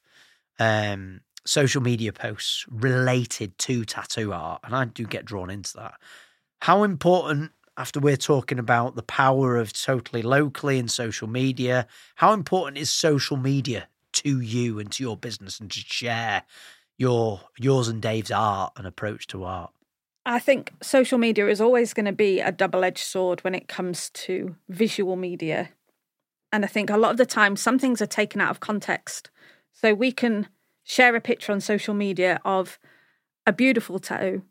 [0.59, 5.95] um, social media posts related to tattoo art, and I do get drawn into that.
[6.63, 12.33] How important, after we're talking about the power of totally locally and social media, how
[12.33, 16.43] important is social media to you and to your business and to share
[16.97, 19.71] your yours and Dave's art and approach to art?
[20.27, 23.69] I think social media is always going to be a double edged sword when it
[23.69, 25.71] comes to visual media.
[26.53, 29.31] And I think a lot of the time, some things are taken out of context.
[29.73, 30.49] So we can
[30.83, 32.79] share a picture on social media of
[33.47, 34.43] a beautiful tattoo,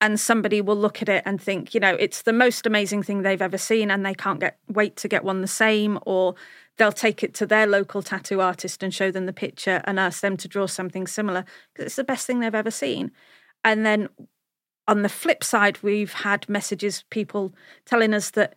[0.00, 3.22] and somebody will look at it and think, you know, it's the most amazing thing
[3.22, 6.34] they've ever seen, and they can't get wait to get one the same, or
[6.76, 10.20] they'll take it to their local tattoo artist and show them the picture and ask
[10.20, 13.10] them to draw something similar because it's the best thing they've ever seen.
[13.64, 14.08] And then
[14.86, 17.54] on the flip side, we've had messages, people
[17.86, 18.54] telling us that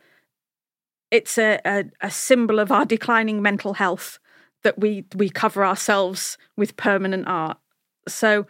[1.11, 4.19] it's a, a, a symbol of our declining mental health
[4.63, 7.57] that we we cover ourselves with permanent art.
[8.07, 8.45] So,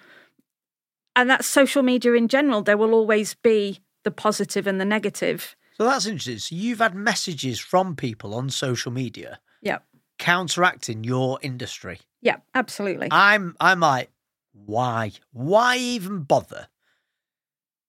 [1.16, 2.62] and that's social media in general.
[2.62, 5.56] There will always be the positive and the negative.
[5.78, 6.40] So that's interesting.
[6.40, 9.80] So you've had messages from people on social media Yeah,
[10.18, 12.00] counteracting your industry.
[12.22, 13.08] yeah, absolutely.
[13.12, 14.10] I'm I'm like,
[14.54, 15.12] why?
[15.32, 16.68] Why even bother?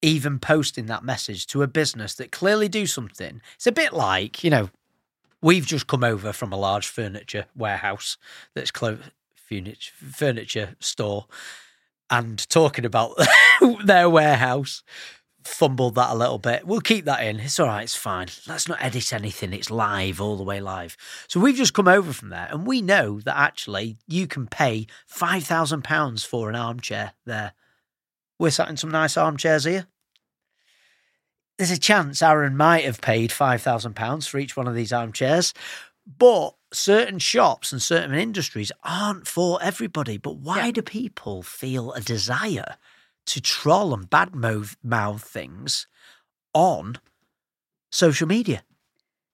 [0.02, 3.42] Even posting that message to a business that clearly do something.
[3.56, 4.70] It's a bit like, you know,
[5.42, 8.16] we've just come over from a large furniture warehouse
[8.54, 8.98] that's close
[9.34, 11.26] furniture furniture store
[12.08, 13.18] and talking about
[13.84, 14.82] their warehouse.
[15.42, 16.66] Fumbled that a little bit.
[16.66, 17.40] We'll keep that in.
[17.40, 17.84] It's all right.
[17.84, 18.28] It's fine.
[18.46, 19.54] Let's not edit anything.
[19.54, 20.98] It's live, all the way live.
[21.28, 24.86] So we've just come over from there, and we know that actually you can pay
[25.06, 27.54] five thousand pounds for an armchair there.
[28.40, 29.86] We're sat in some nice armchairs here.
[31.58, 34.94] There's a chance Aaron might have paid five thousand pounds for each one of these
[34.94, 35.52] armchairs,
[36.06, 40.16] but certain shops and certain industries aren't for everybody.
[40.16, 40.70] But why Yeah.
[40.70, 42.76] do people feel a desire
[43.26, 45.86] to troll and badmouth mouth things
[46.54, 46.96] on
[47.92, 48.62] social media?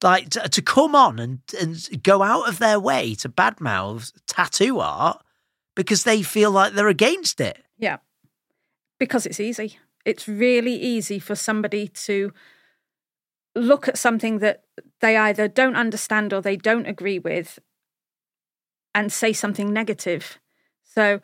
[0.02, 4.80] Like to, to come on and, and go out of their way to badmouth tattoo
[4.80, 5.22] art
[5.76, 7.62] because they feel like they're against it.
[7.78, 7.98] Yeah.
[8.98, 9.78] Because it's easy.
[10.04, 12.32] It's really easy for somebody to
[13.56, 14.64] look at something that
[15.00, 17.58] they either don't understand or they don't agree with
[18.94, 20.38] and say something negative.
[20.84, 21.20] So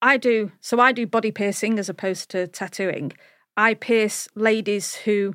[0.00, 3.12] I do so I do body piercing as opposed to tattooing.
[3.56, 5.34] I pierce ladies who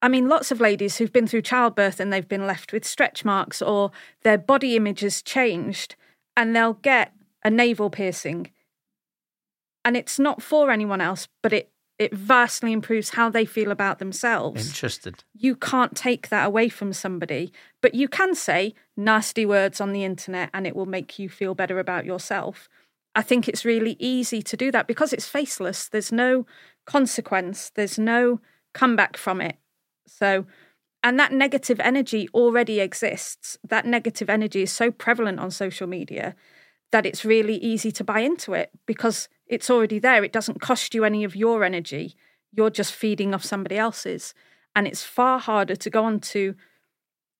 [0.00, 3.24] I mean lots of ladies who've been through childbirth and they've been left with stretch
[3.24, 3.90] marks or
[4.22, 5.96] their body image has changed
[6.36, 7.12] and they'll get
[7.44, 8.50] a navel piercing
[9.88, 13.98] and it's not for anyone else, but it it vastly improves how they feel about
[13.98, 14.68] themselves.
[14.68, 15.24] Interested.
[15.34, 20.04] You can't take that away from somebody, but you can say nasty words on the
[20.04, 22.68] internet and it will make you feel better about yourself.
[23.16, 25.88] I think it's really easy to do that because it's faceless.
[25.88, 26.46] There's no
[26.86, 28.40] consequence, there's no
[28.74, 29.56] comeback from it.
[30.06, 30.44] So
[31.02, 33.58] And that negative energy already exists.
[33.66, 36.36] That negative energy is so prevalent on social media
[36.92, 40.24] that it's really easy to buy into it because it's already there.
[40.24, 42.16] It doesn't cost you any of your energy.
[42.52, 44.34] You're just feeding off somebody else's.
[44.74, 46.54] And it's far harder to go onto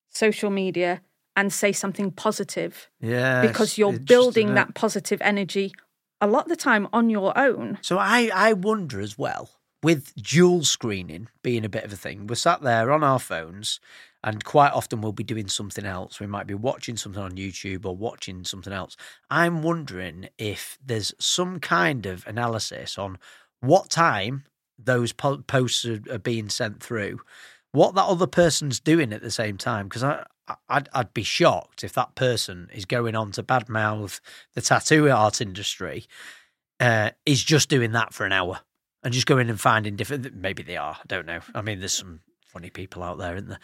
[0.08, 1.02] social media
[1.36, 3.42] and say something positive Yeah.
[3.42, 5.72] because you're building that positive energy
[6.20, 7.78] a lot of the time on your own.
[7.80, 9.50] So I, I wonder as well,
[9.82, 13.80] with dual screening being a bit of a thing, we're sat there on our phones
[14.24, 16.18] and quite often we'll be doing something else.
[16.18, 18.96] We might be watching something on YouTube or watching something else.
[19.30, 23.18] I'm wondering if there's some kind of analysis on
[23.60, 24.44] what time
[24.76, 27.20] those po- posts are, are being sent through,
[27.70, 29.86] what that other person's doing at the same time.
[29.86, 30.24] Because I,
[30.68, 34.20] I'd, I'd be shocked if that person is going on to badmouth
[34.54, 36.06] the tattoo art industry,
[36.80, 38.60] uh, is just doing that for an hour
[39.02, 40.34] and just going and finding different.
[40.34, 40.96] Maybe they are.
[40.98, 41.40] I don't know.
[41.54, 43.60] I mean, there's some funny people out there, isn't there?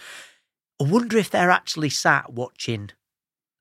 [0.81, 2.91] I wonder if they're actually sat watching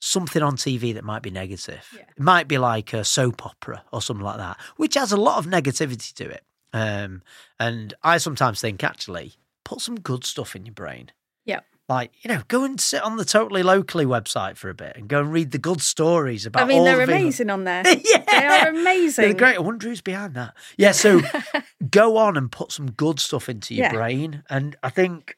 [0.01, 1.87] something on TV that might be negative.
[1.95, 2.01] Yeah.
[2.01, 5.37] It might be like a soap opera or something like that, which has a lot
[5.37, 6.43] of negativity to it.
[6.73, 7.21] Um,
[7.59, 11.11] and I sometimes think actually put some good stuff in your brain.
[11.45, 11.61] Yeah.
[11.93, 15.07] Like, you know, go and sit on the Totally Locally website for a bit and
[15.07, 17.83] go and read the good stories about I mean, they're the amazing on there.
[17.87, 18.23] yeah.
[18.27, 19.23] They are amazing.
[19.25, 19.55] They're great.
[19.57, 20.55] I wonder who's behind that.
[20.77, 21.21] Yeah, so
[21.89, 23.93] go on and put some good stuff into your Yeah.
[23.93, 24.43] brain.
[24.49, 25.37] And I think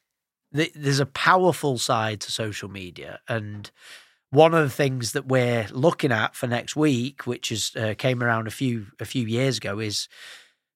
[0.55, 3.19] th- there's a powerful side to social media.
[3.27, 3.69] And
[4.31, 8.23] one of the things that we're looking at for next week, which is uh, came
[8.23, 10.07] around a few a few years ago, is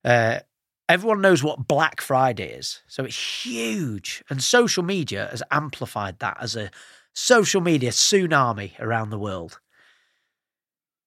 [0.06, 0.40] uh,
[0.90, 2.82] everyone knows what Black Friday is.
[2.88, 6.72] So it's huge, and social media has amplified that as a
[7.14, 9.60] social media tsunami around the world.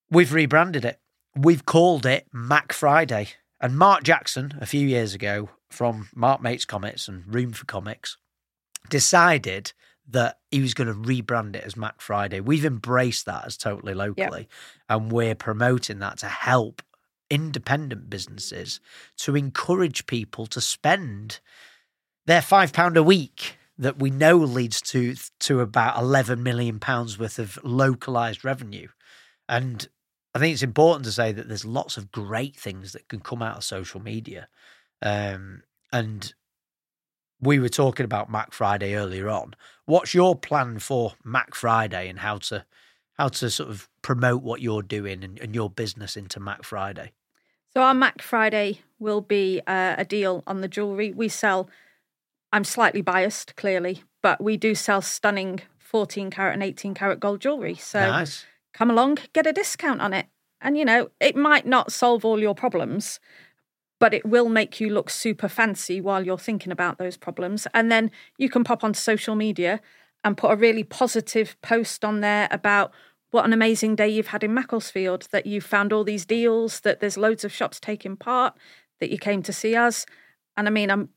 [0.09, 0.99] We've rebranded it.
[1.35, 3.29] We've called it Mac Friday.
[3.59, 8.17] And Mark Jackson, a few years ago, from Mark Mates Comics and Room for Comics,
[8.89, 9.73] decided
[10.09, 12.41] that he was going to rebrand it as Mac Friday.
[12.41, 14.49] We've embraced that as totally locally,
[14.89, 16.81] and we're promoting that to help
[17.33, 18.79] independent businesses
[19.17, 21.39] to encourage people to spend
[22.27, 27.17] their five pound a week that we know leads to to about 11 million pounds
[27.17, 28.87] worth of localized revenue.
[29.49, 29.87] And
[30.35, 33.41] i think it's important to say that there's lots of great things that can come
[33.41, 34.47] out of social media.
[35.01, 36.35] Um, and
[37.41, 39.55] we were talking about mac friday earlier on.
[39.85, 42.63] What's your plan for mac friday and how to
[43.13, 47.11] how to sort of promote what you're doing and, and your business into mac friday
[47.75, 51.69] So our Mac Friday will be uh, a deal on the jewelry we sell.
[52.51, 57.41] I'm slightly biased, clearly, but we do sell stunning 14 carat and 18 carat gold
[57.41, 57.75] jewelry.
[57.75, 60.27] So nice come along, get a discount on it.
[60.59, 63.19] And you know, it might not solve all your problems,
[63.99, 67.67] but it will make you look super fancy while you're thinking about those problems.
[67.73, 69.79] And then you can pop onto social media
[70.23, 72.91] and put a really positive post on there about
[73.33, 76.99] what an amazing day you've had in Macclesfield, that you found all these deals, that
[76.99, 78.53] there's loads of shops taking part,
[78.99, 80.05] that you came to see us.
[80.55, 81.09] And I mean, I'm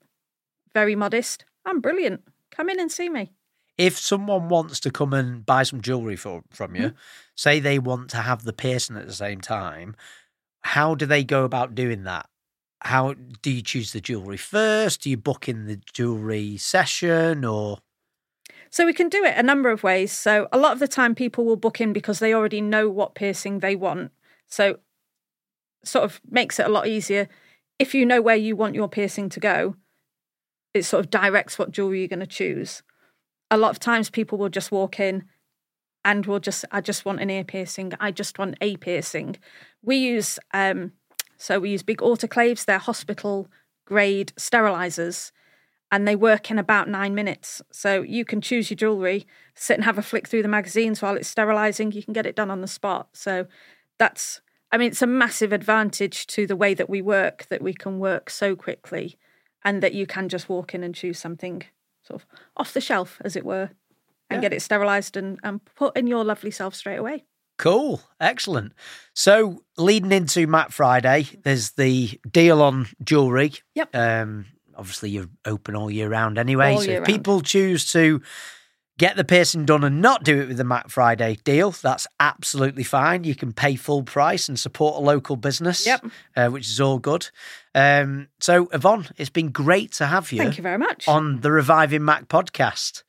[0.75, 1.45] very modest.
[1.65, 2.23] I'm brilliant.
[2.51, 3.33] Come in and see me.
[3.79, 6.97] if someone wants to come and buy some jewelry for, from you, Mm-hmm.
[7.37, 9.95] say they want to have the piercing at the same time,
[10.63, 12.27] how do they go about doing that?
[12.81, 15.03] How do you choose the jewelry first?
[15.03, 17.79] Do you book in the jewelry session or
[18.71, 20.13] So we can do it a number of ways.
[20.13, 23.15] So a lot of the time people will book in because they already know what
[23.15, 24.13] piercing they want.
[24.47, 24.79] So
[25.85, 27.29] sort of makes it a lot easier.
[27.79, 29.77] If you know where you want your piercing to go,
[30.75, 32.83] it sort of directs what jewelry you're going to choose.
[33.51, 35.25] A lot of times people will just walk in
[36.05, 37.93] and will just I just want an ear piercing.
[38.01, 39.37] I just want a piercing.
[39.83, 40.93] We use um
[41.37, 43.49] so we use big autoclaves, they're hospital
[43.85, 45.31] grade sterilizers
[45.93, 47.63] and they work in about nine minutes.
[47.71, 51.17] So you can choose your jewelry, sit and have a flick through the magazines while
[51.17, 51.93] it's sterilizing.
[51.93, 53.09] You can get it done on the spot.
[53.13, 53.47] So
[53.99, 54.41] that's,
[54.73, 57.99] I mean, it's a massive advantage to the way that we work that we can
[57.99, 59.17] work so quickly
[59.65, 61.63] and that you can just walk in and choose something
[62.03, 63.71] sort of off the shelf, as it were,
[64.29, 64.49] and Yeah.
[64.49, 67.25] get it sterilized and, and put in your lovely self straight away.
[67.59, 68.73] Cool, excellent.
[69.15, 73.55] So leading into Mac Friday, there's the deal on jewelry.
[73.75, 73.97] Yep.
[73.97, 74.47] Um,
[74.77, 76.75] obviously you're open all year round anyway.
[76.75, 77.07] All so if round.
[77.07, 78.21] people choose to
[78.99, 82.83] get the piercing done and not do it with the Mac Friday deal, that's absolutely
[82.85, 83.25] fine.
[83.25, 85.87] You can pay full price and support a local business.
[85.87, 86.07] Yep.
[86.35, 87.29] Uh, which is all good.
[87.75, 91.07] Um, so Yvonne, it's been great to have you Thank you very much.
[91.07, 93.03] on the Reviving Mac podcast.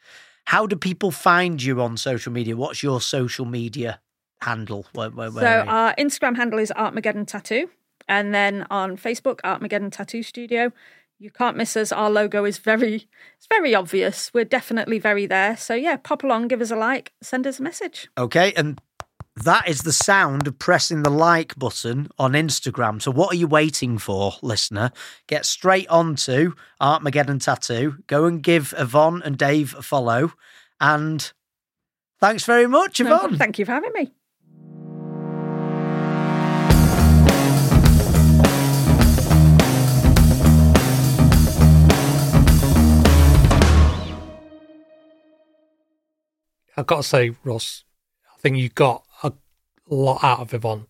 [0.46, 2.56] How do people find you on social media?
[2.56, 4.00] What's your social media
[4.42, 4.86] handle?
[4.94, 7.70] Where, where, where So our Instagram handle is Artmageddon Tattoo,
[8.08, 10.72] and then on Facebook, Artmageddon Tattoo Studio.
[11.20, 11.92] You can't miss us.
[11.92, 13.08] Our logo is very,
[13.38, 14.32] it's very obvious.
[14.34, 15.58] We're definitely very there.
[15.58, 18.08] So yeah, pop along, give us a like, send us a message.
[18.18, 18.80] Okay, and
[19.36, 23.02] that is the sound of pressing the like button on Instagram.
[23.02, 24.92] So what are you waiting for, listener?
[25.28, 27.98] Get straight on to Artmageddon Tattoo.
[28.08, 30.34] Go and give Yvonne and Dave a follow.
[30.80, 31.32] And
[32.20, 34.12] thanks very much, No, thank you for having me.
[46.78, 47.84] I've got to say, Russ,
[48.34, 49.34] I think you got a
[49.90, 50.86] lot out of Yvonne.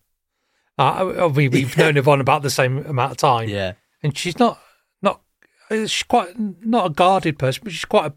[0.76, 3.72] Uh, we, we've known Yvonne about the same amount of time, Yeah.
[4.02, 4.60] and she's not
[5.02, 5.22] not
[5.70, 8.12] she's quite not a guarded person, but she's quite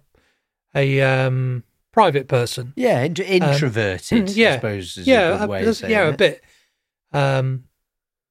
[0.76, 2.74] a, a um, private person.
[2.76, 6.08] Yeah, int- introverted, Um, yeah, I suppose is yeah, a good way a, of yeah,
[6.10, 6.44] a bit.
[7.14, 7.66] Um,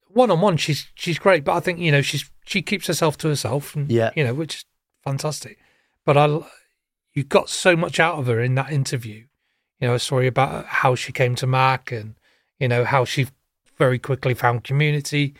[0.09, 3.17] one on one, she's she's great, but I think you know she's she keeps herself
[3.19, 4.11] to herself, and Yeah.
[4.17, 4.65] you know, which is
[5.05, 5.59] fantastic.
[6.05, 6.39] But I,
[7.15, 9.25] you got so much out of her in that interview.
[9.81, 12.15] You know, a story about how she came to Mac, and
[12.59, 13.27] you know how she
[13.79, 15.35] very quickly found community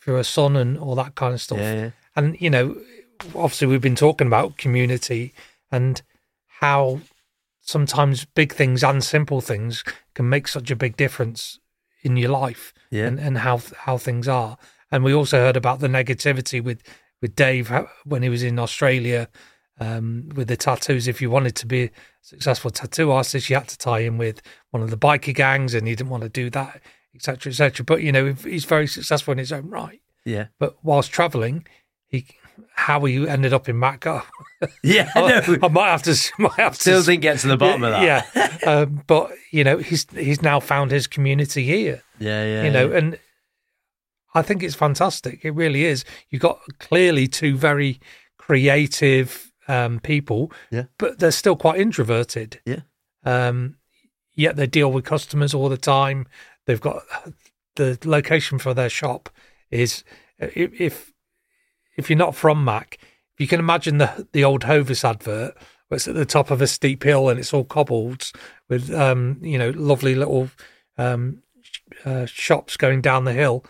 [0.00, 1.58] through her son and all that kind of stuff.
[1.58, 1.90] Yeah, yeah.
[2.14, 2.76] And you know,
[3.34, 5.32] obviously we've been talking about community
[5.72, 6.02] and
[6.60, 7.00] how
[7.60, 9.82] sometimes big things and simple things
[10.14, 11.58] can make such a big difference
[12.02, 13.06] in your life Yeah.
[13.06, 14.56] and, and how how things are.
[14.92, 16.82] And we also heard about the negativity with
[17.20, 17.72] with Dave
[18.04, 19.28] when he was in Australia
[19.80, 21.08] um, with the tattoos.
[21.08, 21.90] If you wanted to be a
[22.22, 25.86] successful tattoo artist, you had to tie in with one of the biker gangs, and
[25.86, 26.80] he didn't want to do that,
[27.14, 27.84] etc., etc.
[27.84, 30.00] But you know, he's very successful in his own right.
[30.24, 30.46] Yeah.
[30.58, 31.66] But whilst travelling,
[32.06, 32.26] he
[32.72, 34.22] how he ended up in Macca,
[34.82, 35.58] Yeah, I, no.
[35.62, 38.02] I might have to might have Still to didn't get to the bottom of that.
[38.34, 38.58] yeah.
[38.66, 42.02] um, but you know, he's he's now found his community here.
[42.18, 42.62] Yeah, yeah.
[42.64, 42.98] you know, yeah.
[42.98, 43.18] and
[44.34, 45.44] I think it's fantastic.
[45.44, 46.04] It really is.
[46.30, 48.00] You've got clearly two very
[48.38, 50.84] creative um, people, Yeah.
[50.98, 52.60] but they're still quite introverted.
[52.64, 52.80] Yeah.
[53.24, 53.76] Um,
[54.34, 56.26] yet they deal with customers all the time.
[56.66, 57.02] They've got
[57.76, 59.28] the location for their shop
[59.70, 60.04] is
[60.38, 61.12] if
[61.96, 65.56] if, you're not from Mac, if you can imagine the the old Hovis advert
[65.88, 68.30] where it's at the top of a steep hill and it's all cobbled
[68.68, 70.50] with um, you know lovely little
[70.98, 71.42] um,
[72.04, 73.64] uh, shops going down the hill.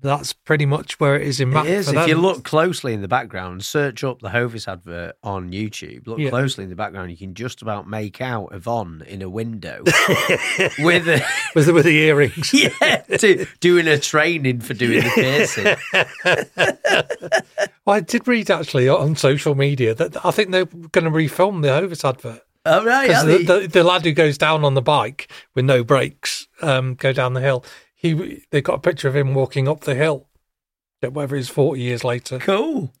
[0.00, 1.64] That's pretty much where it is in Mac.
[1.66, 1.88] It is.
[1.92, 6.06] If you look closely in the background, search up the Hovis advert on YouTube.
[6.06, 6.30] Look Yeah.
[6.30, 9.82] closely in the background, you can just about make out Yvonne in a window
[10.78, 11.24] with a,
[11.54, 12.52] with the, with the earrings.
[12.80, 15.76] yeah, do, doing a training for doing the piercing.
[17.84, 21.62] Well, I did read actually on social media that I think they're going to refilm
[21.62, 22.42] the Hovis advert.
[22.66, 25.82] Oh right, Because the, the, the lad who goes down on the bike with no
[25.82, 27.64] brakes, um, go down the hill.
[28.00, 30.28] He they got a picture of him walking up the hill.
[31.00, 32.92] Whether it's forty years later, cool.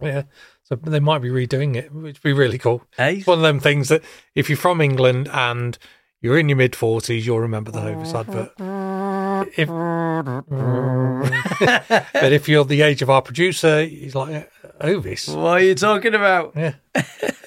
[0.00, 0.24] yeah.
[0.64, 2.82] So they might be redoing it, which would be really cool.
[2.96, 4.02] Hey, It's one of them things that
[4.34, 5.78] if you're from England and
[6.20, 8.52] you're in your mid forties, you'll remember the Hovis advert.
[9.56, 9.68] If,
[12.12, 14.50] but if you're the age of our producer, he's like
[14.82, 15.28] Hovis.
[15.28, 16.52] what are you talking about?
[16.56, 16.74] Yeah,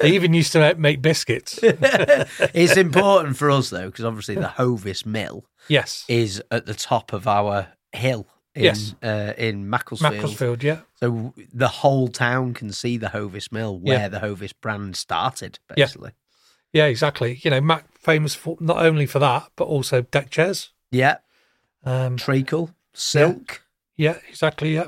[0.01, 1.59] they even used to make, make biscuits.
[1.63, 7.13] It's important for us though, because obviously the Hovis mill Yes, is at the top
[7.13, 8.27] of our hill.
[8.55, 8.95] In, Yes.
[9.03, 10.13] uh, in Macclesfield.
[10.13, 10.63] Macclesfield.
[10.63, 14.07] Yeah, So the whole town can see the Hovis mill where Yeah.
[14.07, 16.11] the Hovis brand started, basically.
[16.71, 17.41] yeah, exactly.
[17.43, 20.71] You know, Mac famous for not only for that but also deck chairs.
[20.89, 21.17] Yeah.
[21.83, 23.61] Um, Treacle, silk.
[23.97, 24.73] yeah, exactly.
[24.75, 24.87] Yeah,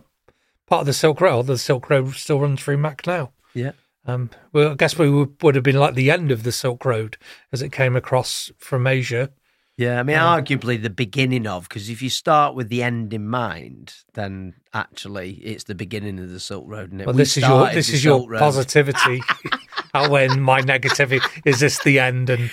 [0.67, 1.47] part of the Silk Road.
[1.47, 3.31] The Silk Road still runs through Mac now.
[3.53, 3.71] Yeah.
[4.05, 6.85] Um, well, I guess we would, would have been like the end of the Silk
[6.85, 7.17] Road
[7.51, 9.31] as it came across from Asia.
[9.75, 9.99] Yeah.
[9.99, 13.93] I mean, arguably the beginning of, because if you start with the end in mind,
[14.13, 16.91] then actually it's the beginning of the Silk Road.
[16.91, 18.39] And Well, this is your this is your Road.
[18.39, 19.21] positivity.
[19.93, 22.51] How when my negativity is this the end and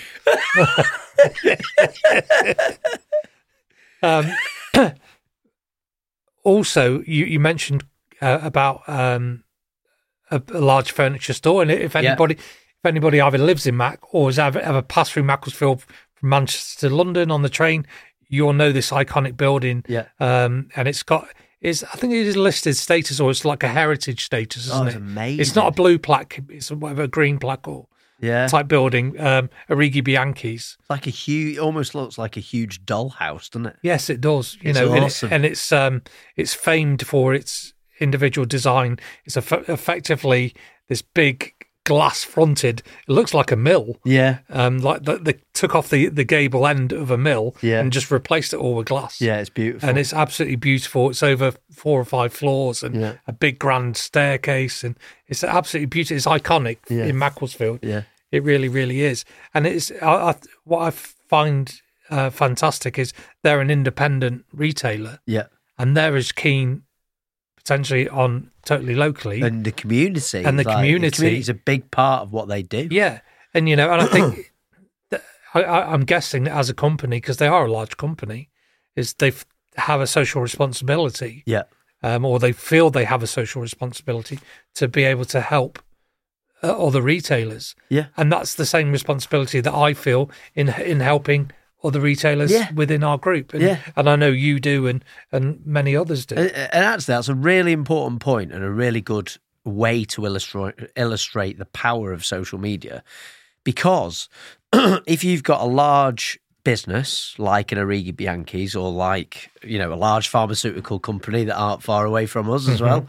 [4.01, 4.31] um,
[6.43, 7.83] also you you mentioned
[8.25, 9.43] uh, about um,
[10.31, 12.01] a, a large furniture store and if Yeah.
[12.01, 15.83] anybody if anybody either lives in Mac or has ever ever passed through Macclesfield
[16.15, 17.85] from Manchester to London on the train,
[18.27, 19.83] you'll know this iconic building.
[19.87, 20.05] Yeah.
[20.19, 21.27] Um, and it's got
[21.61, 24.85] is I think it is listed status or it's like a heritage status, isn't Oh,
[24.85, 24.99] it's it?
[25.01, 25.39] amazing.
[25.41, 27.87] It's not a blue plaque; it's a, whatever a green plaque or
[28.21, 28.47] Yeah.
[28.47, 29.19] Type building.
[29.19, 30.77] Um, Arighi Bianchi's.
[30.89, 33.75] like a huge, almost looks like a huge dollhouse, doesn't it?
[33.81, 34.57] Yes, it does.
[34.61, 36.01] You It's know, and, it- and it's um,
[36.35, 38.99] it's famed for its individual design.
[39.25, 40.53] It's eff- effectively
[40.87, 42.79] this big glass fronted.
[43.07, 43.97] It looks like a mill.
[44.03, 44.39] Yeah.
[44.49, 47.79] Um, like they, they took off the, the gable end of a mill Yeah.
[47.79, 49.21] and just replaced it all with glass.
[49.21, 49.87] Yeah, it's beautiful.
[49.87, 51.11] And it's absolutely beautiful.
[51.11, 53.13] It's over four or five floors and Yeah.
[53.27, 56.17] a big grand staircase, and it's absolutely beautiful.
[56.17, 57.05] It's iconic Yeah.
[57.05, 57.79] in Macclesfield.
[57.83, 58.03] yeah.
[58.31, 59.23] It really, really is.
[59.53, 61.71] And it's I, I, what I find
[62.09, 65.43] uh, fantastic is they're an independent retailer, Yeah.
[65.77, 66.81] and they're as keen
[67.65, 69.41] potentially on totally locally.
[69.41, 70.43] And the community.
[70.43, 71.39] And the like, community.
[71.39, 72.87] is a big part of what they do.
[72.91, 73.21] yeah,
[73.53, 74.53] and you know, and I think
[75.09, 75.23] that,
[75.55, 78.49] I, I, I'm guessing that as a company because they are a large company,
[78.95, 79.33] is they
[79.77, 81.63] have a social responsibility, Yeah.
[82.03, 84.39] um, or they feel they have a social responsibility
[84.75, 85.79] to be able to help
[86.63, 87.75] uh, other retailers.
[87.89, 88.07] Yeah.
[88.15, 91.51] and that's the same responsibility that I feel in in helping
[91.85, 92.71] other retailers Yeah.
[92.73, 93.53] within our group.
[93.53, 93.79] And, Yeah.
[93.95, 96.35] and I know you do, and and many others do.
[96.35, 99.33] And, and actually, that's a really important point and a really good
[99.63, 103.03] way to illustrate illustrate the power of social media.
[103.63, 104.29] Because
[104.73, 109.95] if you've got a large business like an Arighi Bianchi's or like you know a
[109.95, 112.85] large pharmaceutical company that aren't far away from us as mm-hmm.
[112.85, 113.07] well,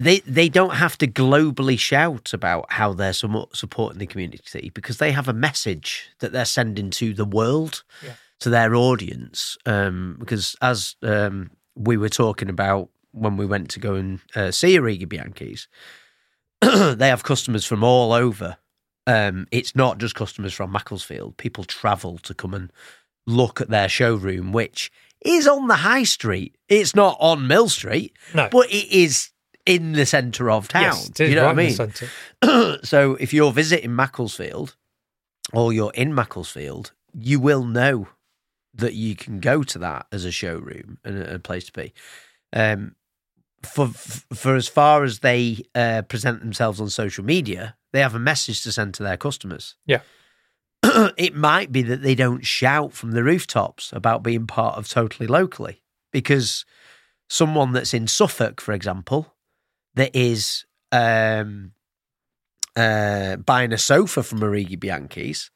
[0.00, 5.12] they they don't have to globally shout about how they're supporting the community because they
[5.12, 8.14] have a message that they're sending to the world, Yeah.
[8.40, 9.56] to their audience.
[9.66, 14.50] Um, because as um, we were talking about when we went to go and uh,
[14.50, 15.68] see Arighi Bianchi's,
[16.96, 18.56] they have customers from all over.
[19.06, 21.36] Um, it's not just customers from Macclesfield.
[21.36, 22.72] People travel to come and
[23.26, 24.92] look at their showroom, which
[25.22, 26.56] is on the high street.
[26.68, 28.48] It's not on Mill Street, No.
[28.50, 29.29] but it is
[29.66, 30.82] in the centre of town.
[30.82, 31.82] Yes, you know right what
[32.42, 32.78] I mean?
[32.82, 34.76] so if you're visiting Macclesfield
[35.52, 38.08] or you're in Macclesfield, you will know
[38.74, 41.92] that you can go to that as a showroom and a, a place to be.
[42.52, 42.94] Um,
[43.62, 48.20] for for as far as they uh, present themselves on social media, they have a
[48.20, 49.76] message to send to their customers.
[49.86, 50.00] Yeah.
[51.16, 55.26] it might be that they don't shout from the rooftops about being part of Totally
[55.26, 56.64] Locally because
[57.28, 59.34] someone that's in Suffolk, for example,
[59.94, 61.72] that is um,
[62.76, 65.50] uh, buying a sofa from Arighi Bianchi's,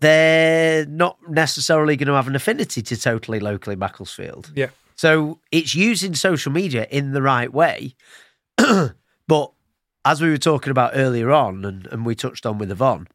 [0.00, 4.52] they're not necessarily going to have an affinity to Totally Locally Macclesfield.
[4.54, 4.68] Yeah.
[4.94, 7.94] So it's using social media in the right way.
[8.56, 9.52] but
[10.04, 13.08] as we were talking about earlier on, and, and we touched on with Yvonne,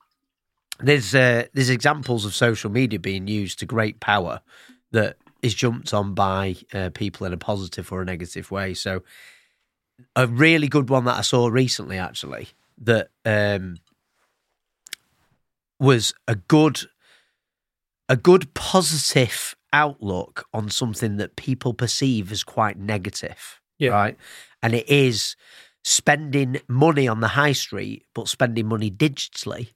[0.80, 4.41] there's uh, there's examples of social media being used to great power
[4.91, 8.74] that is jumped on by uh, people in a positive or a negative way.
[8.74, 9.03] So
[10.15, 13.77] a really good one that I saw recently, actually, that um,
[15.79, 16.81] was a good
[18.09, 23.61] a good positive outlook on something that people perceive as quite negative.
[23.79, 23.91] Yeah.
[23.91, 24.17] Right.
[24.61, 25.35] And it is
[25.83, 29.69] spending money on the high street, but spending money digitally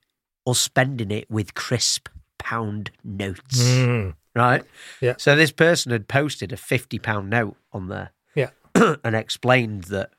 [0.45, 3.63] or spending it with crisp pound notes.
[3.63, 4.15] Mm.
[4.35, 4.63] Right.
[5.01, 5.15] Yeah.
[5.17, 8.11] So this person had posted a fifty pound note on there.
[9.03, 10.11] And explained that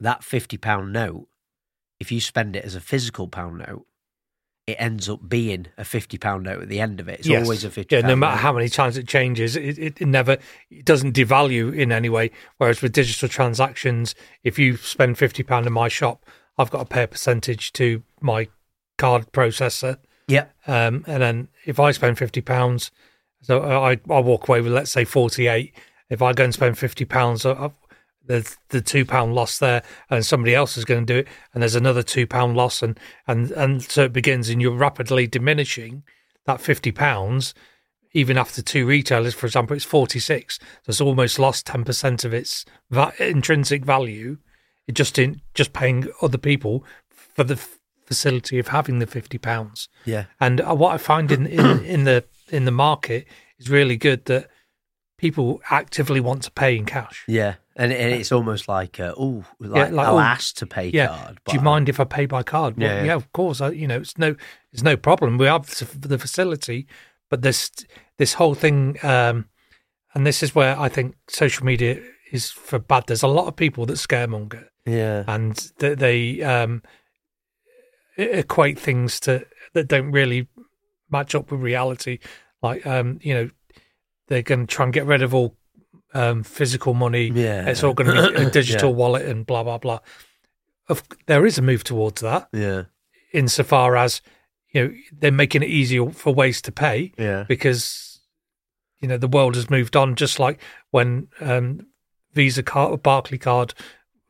[0.00, 1.28] that fifty pound note,
[2.00, 3.86] if you spend it as a physical pound note,
[4.66, 7.20] it ends up being a fifty pound note at the end of it.
[7.20, 7.42] It's Yes.
[7.44, 7.96] always a fifty.
[7.96, 8.42] Yeah, no matter note.
[8.42, 10.38] how many times it changes, it, it, it never
[10.70, 12.30] it doesn't devalue in any way.
[12.58, 16.24] Whereas with digital transactions, if you spend fifty pound in my shop,
[16.58, 18.48] I've got to pay a percentage to my
[18.98, 19.98] card processor,
[20.28, 20.46] Yeah.
[20.66, 22.90] um, and then if I spend fifty pounds,
[23.42, 25.74] so I I walk away with let's say forty eight.
[26.12, 27.46] If I go and spend fifty pounds,
[28.24, 31.62] there's the two pound loss there, and somebody else is going to do it, and
[31.62, 36.02] there's another two pound loss, and and and so it begins, and you're rapidly diminishing
[36.44, 37.54] that fifty pounds.
[38.12, 40.58] Even after two retailers, for example, it's forty six.
[40.82, 44.36] So it's almost lost ten percent of its va- intrinsic value.
[44.86, 49.38] It just in just paying other people for the f- facility of having the fifty
[49.38, 49.88] pounds.
[50.04, 50.26] Yeah.
[50.38, 53.26] And uh, what I find in, in, in the in the market
[53.58, 54.50] is really good that
[55.22, 57.24] people actively want to pay in cash.
[57.28, 57.54] Yeah.
[57.76, 61.06] And, and it's almost like, uh, oh, like, like, I'll oh, ask to pay Yeah.
[61.06, 61.40] card.
[61.46, 62.76] Do you mind if I pay by card?
[62.76, 63.14] Well, Yeah, yeah, yeah.
[63.14, 63.60] of course.
[63.60, 64.34] I, you know, it's no
[64.72, 65.38] it's no problem.
[65.38, 65.66] We have
[66.08, 66.88] the facility,
[67.30, 67.70] but this
[68.18, 69.48] this whole thing, um,
[70.12, 72.02] and this is where I think social media
[72.32, 73.04] is for bad.
[73.06, 74.64] There's a lot of people that scaremonger.
[74.84, 75.22] Yeah.
[75.28, 76.82] and that they um,
[78.16, 80.48] equate things to that don't really
[81.10, 82.18] match up with reality.
[82.62, 83.50] Like, um, you know,
[84.32, 85.54] they're going to try and get rid of all
[86.14, 87.30] um, physical money.
[87.34, 87.68] Yeah.
[87.68, 88.96] It's all going to be a digital Yeah.
[88.96, 89.98] wallet and blah blah blah.
[90.88, 92.84] Of, there is a move towards that, Yeah.
[93.32, 94.20] insofar as
[94.72, 97.44] you know they're making it easier for ways to pay Yeah.
[97.46, 98.20] because
[99.00, 100.14] you know the world has moved on.
[100.14, 100.60] Just like
[100.90, 101.86] when um,
[102.32, 103.74] Visa card, Barclay card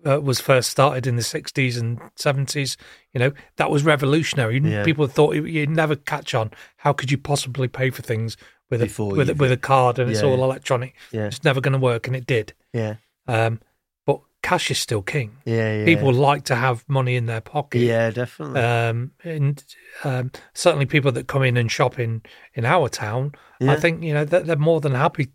[0.04, 2.76] uh, was first started in the 60s and 70s,
[3.12, 4.58] you know, that was revolutionary.
[4.60, 4.82] Yeah.
[4.82, 6.50] People thought you- you'd never catch on.
[6.78, 8.36] How could you possibly pay for things
[8.72, 10.44] with a Before with, a- you've- with a card and it's Yeah, all yeah.
[10.44, 10.94] electronic?
[11.12, 11.26] Yeah.
[11.26, 12.54] It's never going to work, and it did.
[12.72, 12.94] Yeah.
[13.28, 13.60] Um,
[14.06, 15.36] but cash is still king.
[15.44, 15.78] Yeah.
[15.80, 15.84] yeah.
[15.84, 17.80] People like to have money in their pocket.
[17.80, 18.60] Yeah, definitely.
[18.60, 19.62] Um, and
[20.04, 22.22] um, certainly people that come in and shop in,
[22.54, 23.72] in our town, Yeah.
[23.72, 25.28] I think, you know, they're, they're more than happy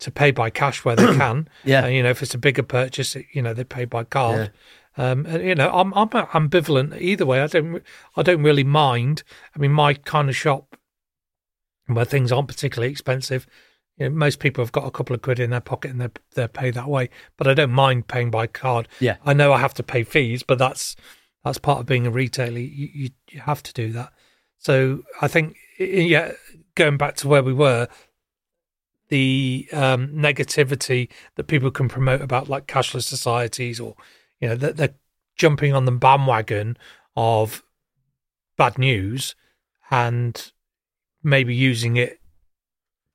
[0.00, 1.48] to pay by cash where they can.
[1.64, 1.84] Yeah.
[1.84, 4.50] Uh, you know, if it's a bigger purchase, you know, they pay by card.
[4.96, 7.40] Um, and, you know, I'm I'm ambivalent either way.
[7.40, 7.82] I don't
[8.16, 9.22] I don't really mind.
[9.54, 10.76] I mean, my kind of shop
[11.94, 13.46] where things aren't particularly expensive.
[13.96, 16.08] You know, most people have got a couple of quid in their pocket and they
[16.34, 17.10] they pay that way.
[17.36, 18.88] But I don't mind paying by card.
[18.98, 19.16] Yeah.
[19.24, 20.96] I know I have to pay fees, but that's
[21.44, 22.58] that's part of being a retailer.
[22.58, 24.12] You you, you have to do that.
[24.58, 26.32] So I think yeah,
[26.74, 27.88] going back to where we were,
[29.08, 33.96] the um, negativity that people can promote about like cashless societies or
[34.40, 34.94] you know that they're
[35.36, 36.76] jumping on the bandwagon
[37.16, 37.62] of
[38.56, 39.34] bad news
[39.90, 40.52] and
[41.22, 42.20] maybe using it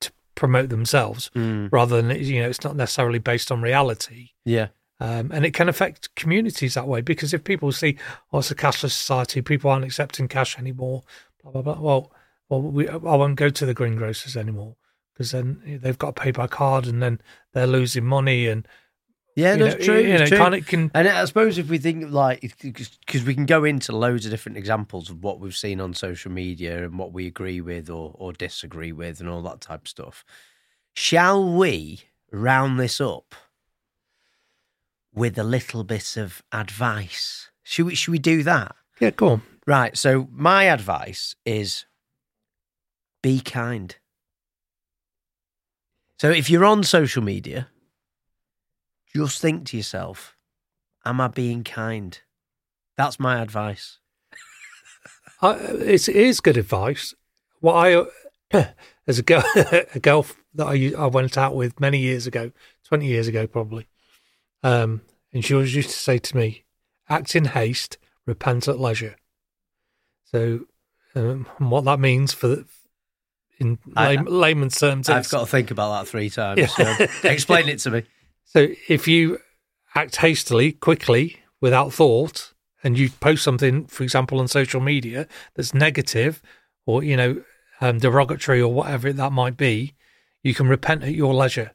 [0.00, 1.68] to promote themselves Mm.
[1.72, 4.68] rather than you know it's not necessarily based on reality Yeah.
[5.00, 7.96] um, and it can affect communities that way because if people see,
[8.32, 11.02] oh, it's a cashless society, people aren't accepting cash anymore,
[11.42, 11.80] blah blah blah.
[11.80, 12.12] Well,
[12.48, 14.76] well, we, I won't go to the greengrocers anymore
[15.12, 17.20] because then they've got to pay by card, and then
[17.52, 18.66] they're losing money, and
[19.36, 20.00] Yeah, you that's know, true.
[20.00, 20.38] You know, it's true.
[20.38, 23.94] kind of can And I suppose if we think like, because we can go into
[23.94, 27.60] loads of different examples of what we've seen on social media and what we agree
[27.60, 30.24] with or, or disagree with and all that type of stuff.
[30.94, 32.00] Shall we
[32.32, 33.34] round this up
[35.14, 37.50] with a little bit of advice?
[37.62, 38.74] Should we, should we do that?
[39.00, 39.42] yeah, go on.
[39.66, 39.94] Right.
[39.98, 41.84] So my advice is
[43.22, 43.94] be kind.
[46.18, 47.68] So if you're on social media,
[49.24, 50.36] just think to yourself,
[51.04, 52.18] am I being kind?
[52.96, 53.98] That's my advice.
[55.42, 57.14] I, it's, it is good advice.
[57.60, 58.04] What I,
[59.06, 59.42] as a girl,
[59.94, 62.52] a girl that I, I went out with many years ago,
[62.84, 63.86] 20 years ago probably,
[64.62, 65.02] um,
[65.32, 66.64] and she always used to say to me,
[67.08, 69.16] act in haste, repent at leisure.
[70.24, 70.66] So,
[71.14, 72.66] um, what that means for, the-
[73.58, 76.58] in I- lay, layman's terms, I've got to think about that three times.
[76.58, 76.66] Yeah.
[76.66, 78.02] So explain it to me.
[78.46, 79.38] So if you
[79.94, 85.74] act hastily, quickly, without thought, and you post something, for example, on social media that's
[85.74, 86.40] negative
[86.86, 87.42] or you know
[87.80, 89.94] um, derogatory or whatever that might be,
[90.42, 91.72] you can repent at your leisure,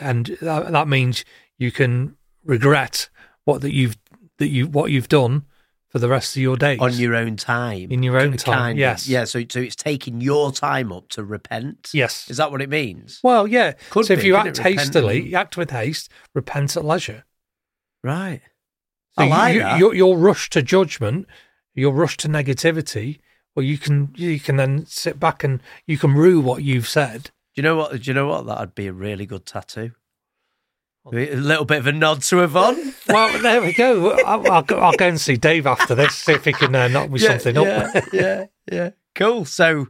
[0.00, 1.24] and that, that means
[1.56, 3.08] you can regret
[3.44, 3.96] what that you've
[4.38, 5.46] that you what you've done
[5.94, 7.92] for the rest of your days On your own time.
[7.92, 8.58] in your own time.
[8.58, 8.80] kind of.
[8.80, 9.06] yes.
[9.06, 9.22] Yeah.
[9.22, 11.90] So, so it's taking your time up to repent.
[11.94, 12.28] Yes.
[12.28, 13.20] Is that what it means?
[13.22, 13.74] Well, yeah.
[13.90, 17.24] Could so if you act hastily, you act with haste, repent at leisure.
[18.02, 18.40] Right.
[19.16, 19.78] So I like you, that.
[19.78, 21.28] Your, your rush to judgment,
[21.76, 23.20] your rush to negativity.
[23.54, 27.22] Well, you can you can then sit back and you can rue what you've said.
[27.22, 27.92] Do you know what?
[27.92, 28.46] Do you know what?
[28.46, 29.92] That'd be a really good tattoo.
[31.12, 32.94] A little bit of a nod to Yvonne.
[33.06, 34.12] Well, there we go.
[34.12, 36.88] I'll, I'll, go, I'll go and see Dave after this, see if he can uh,
[36.88, 38.04] knock me something yeah, up.
[38.14, 38.90] yeah, yeah.
[39.14, 39.44] Cool.
[39.44, 39.88] So,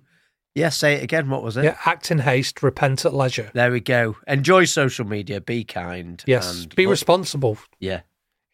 [0.56, 1.30] yeah, say it again.
[1.30, 1.62] What was it?
[1.62, 3.52] yeah, act in haste, repent at leisure.
[3.54, 4.16] There we go.
[4.26, 5.40] Enjoy social media.
[5.40, 6.22] Be kind.
[6.26, 7.58] Yes, and be look- responsible.
[7.78, 8.00] Yeah.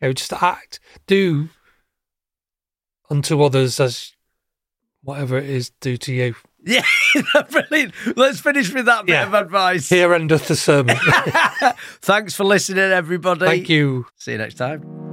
[0.02, 1.48] You know, just act, do
[3.08, 4.12] unto others as
[5.02, 6.34] whatever it is do to you.
[6.66, 6.82] Yeah.
[7.50, 7.94] Brilliant.
[8.16, 9.26] Let's finish with that bit Yeah.
[9.26, 9.88] of advice.
[9.88, 10.96] Here endeth the sermon.
[12.02, 13.46] Thanks for listening, everybody.
[13.46, 14.06] Thank you.
[14.16, 15.09] See you next time.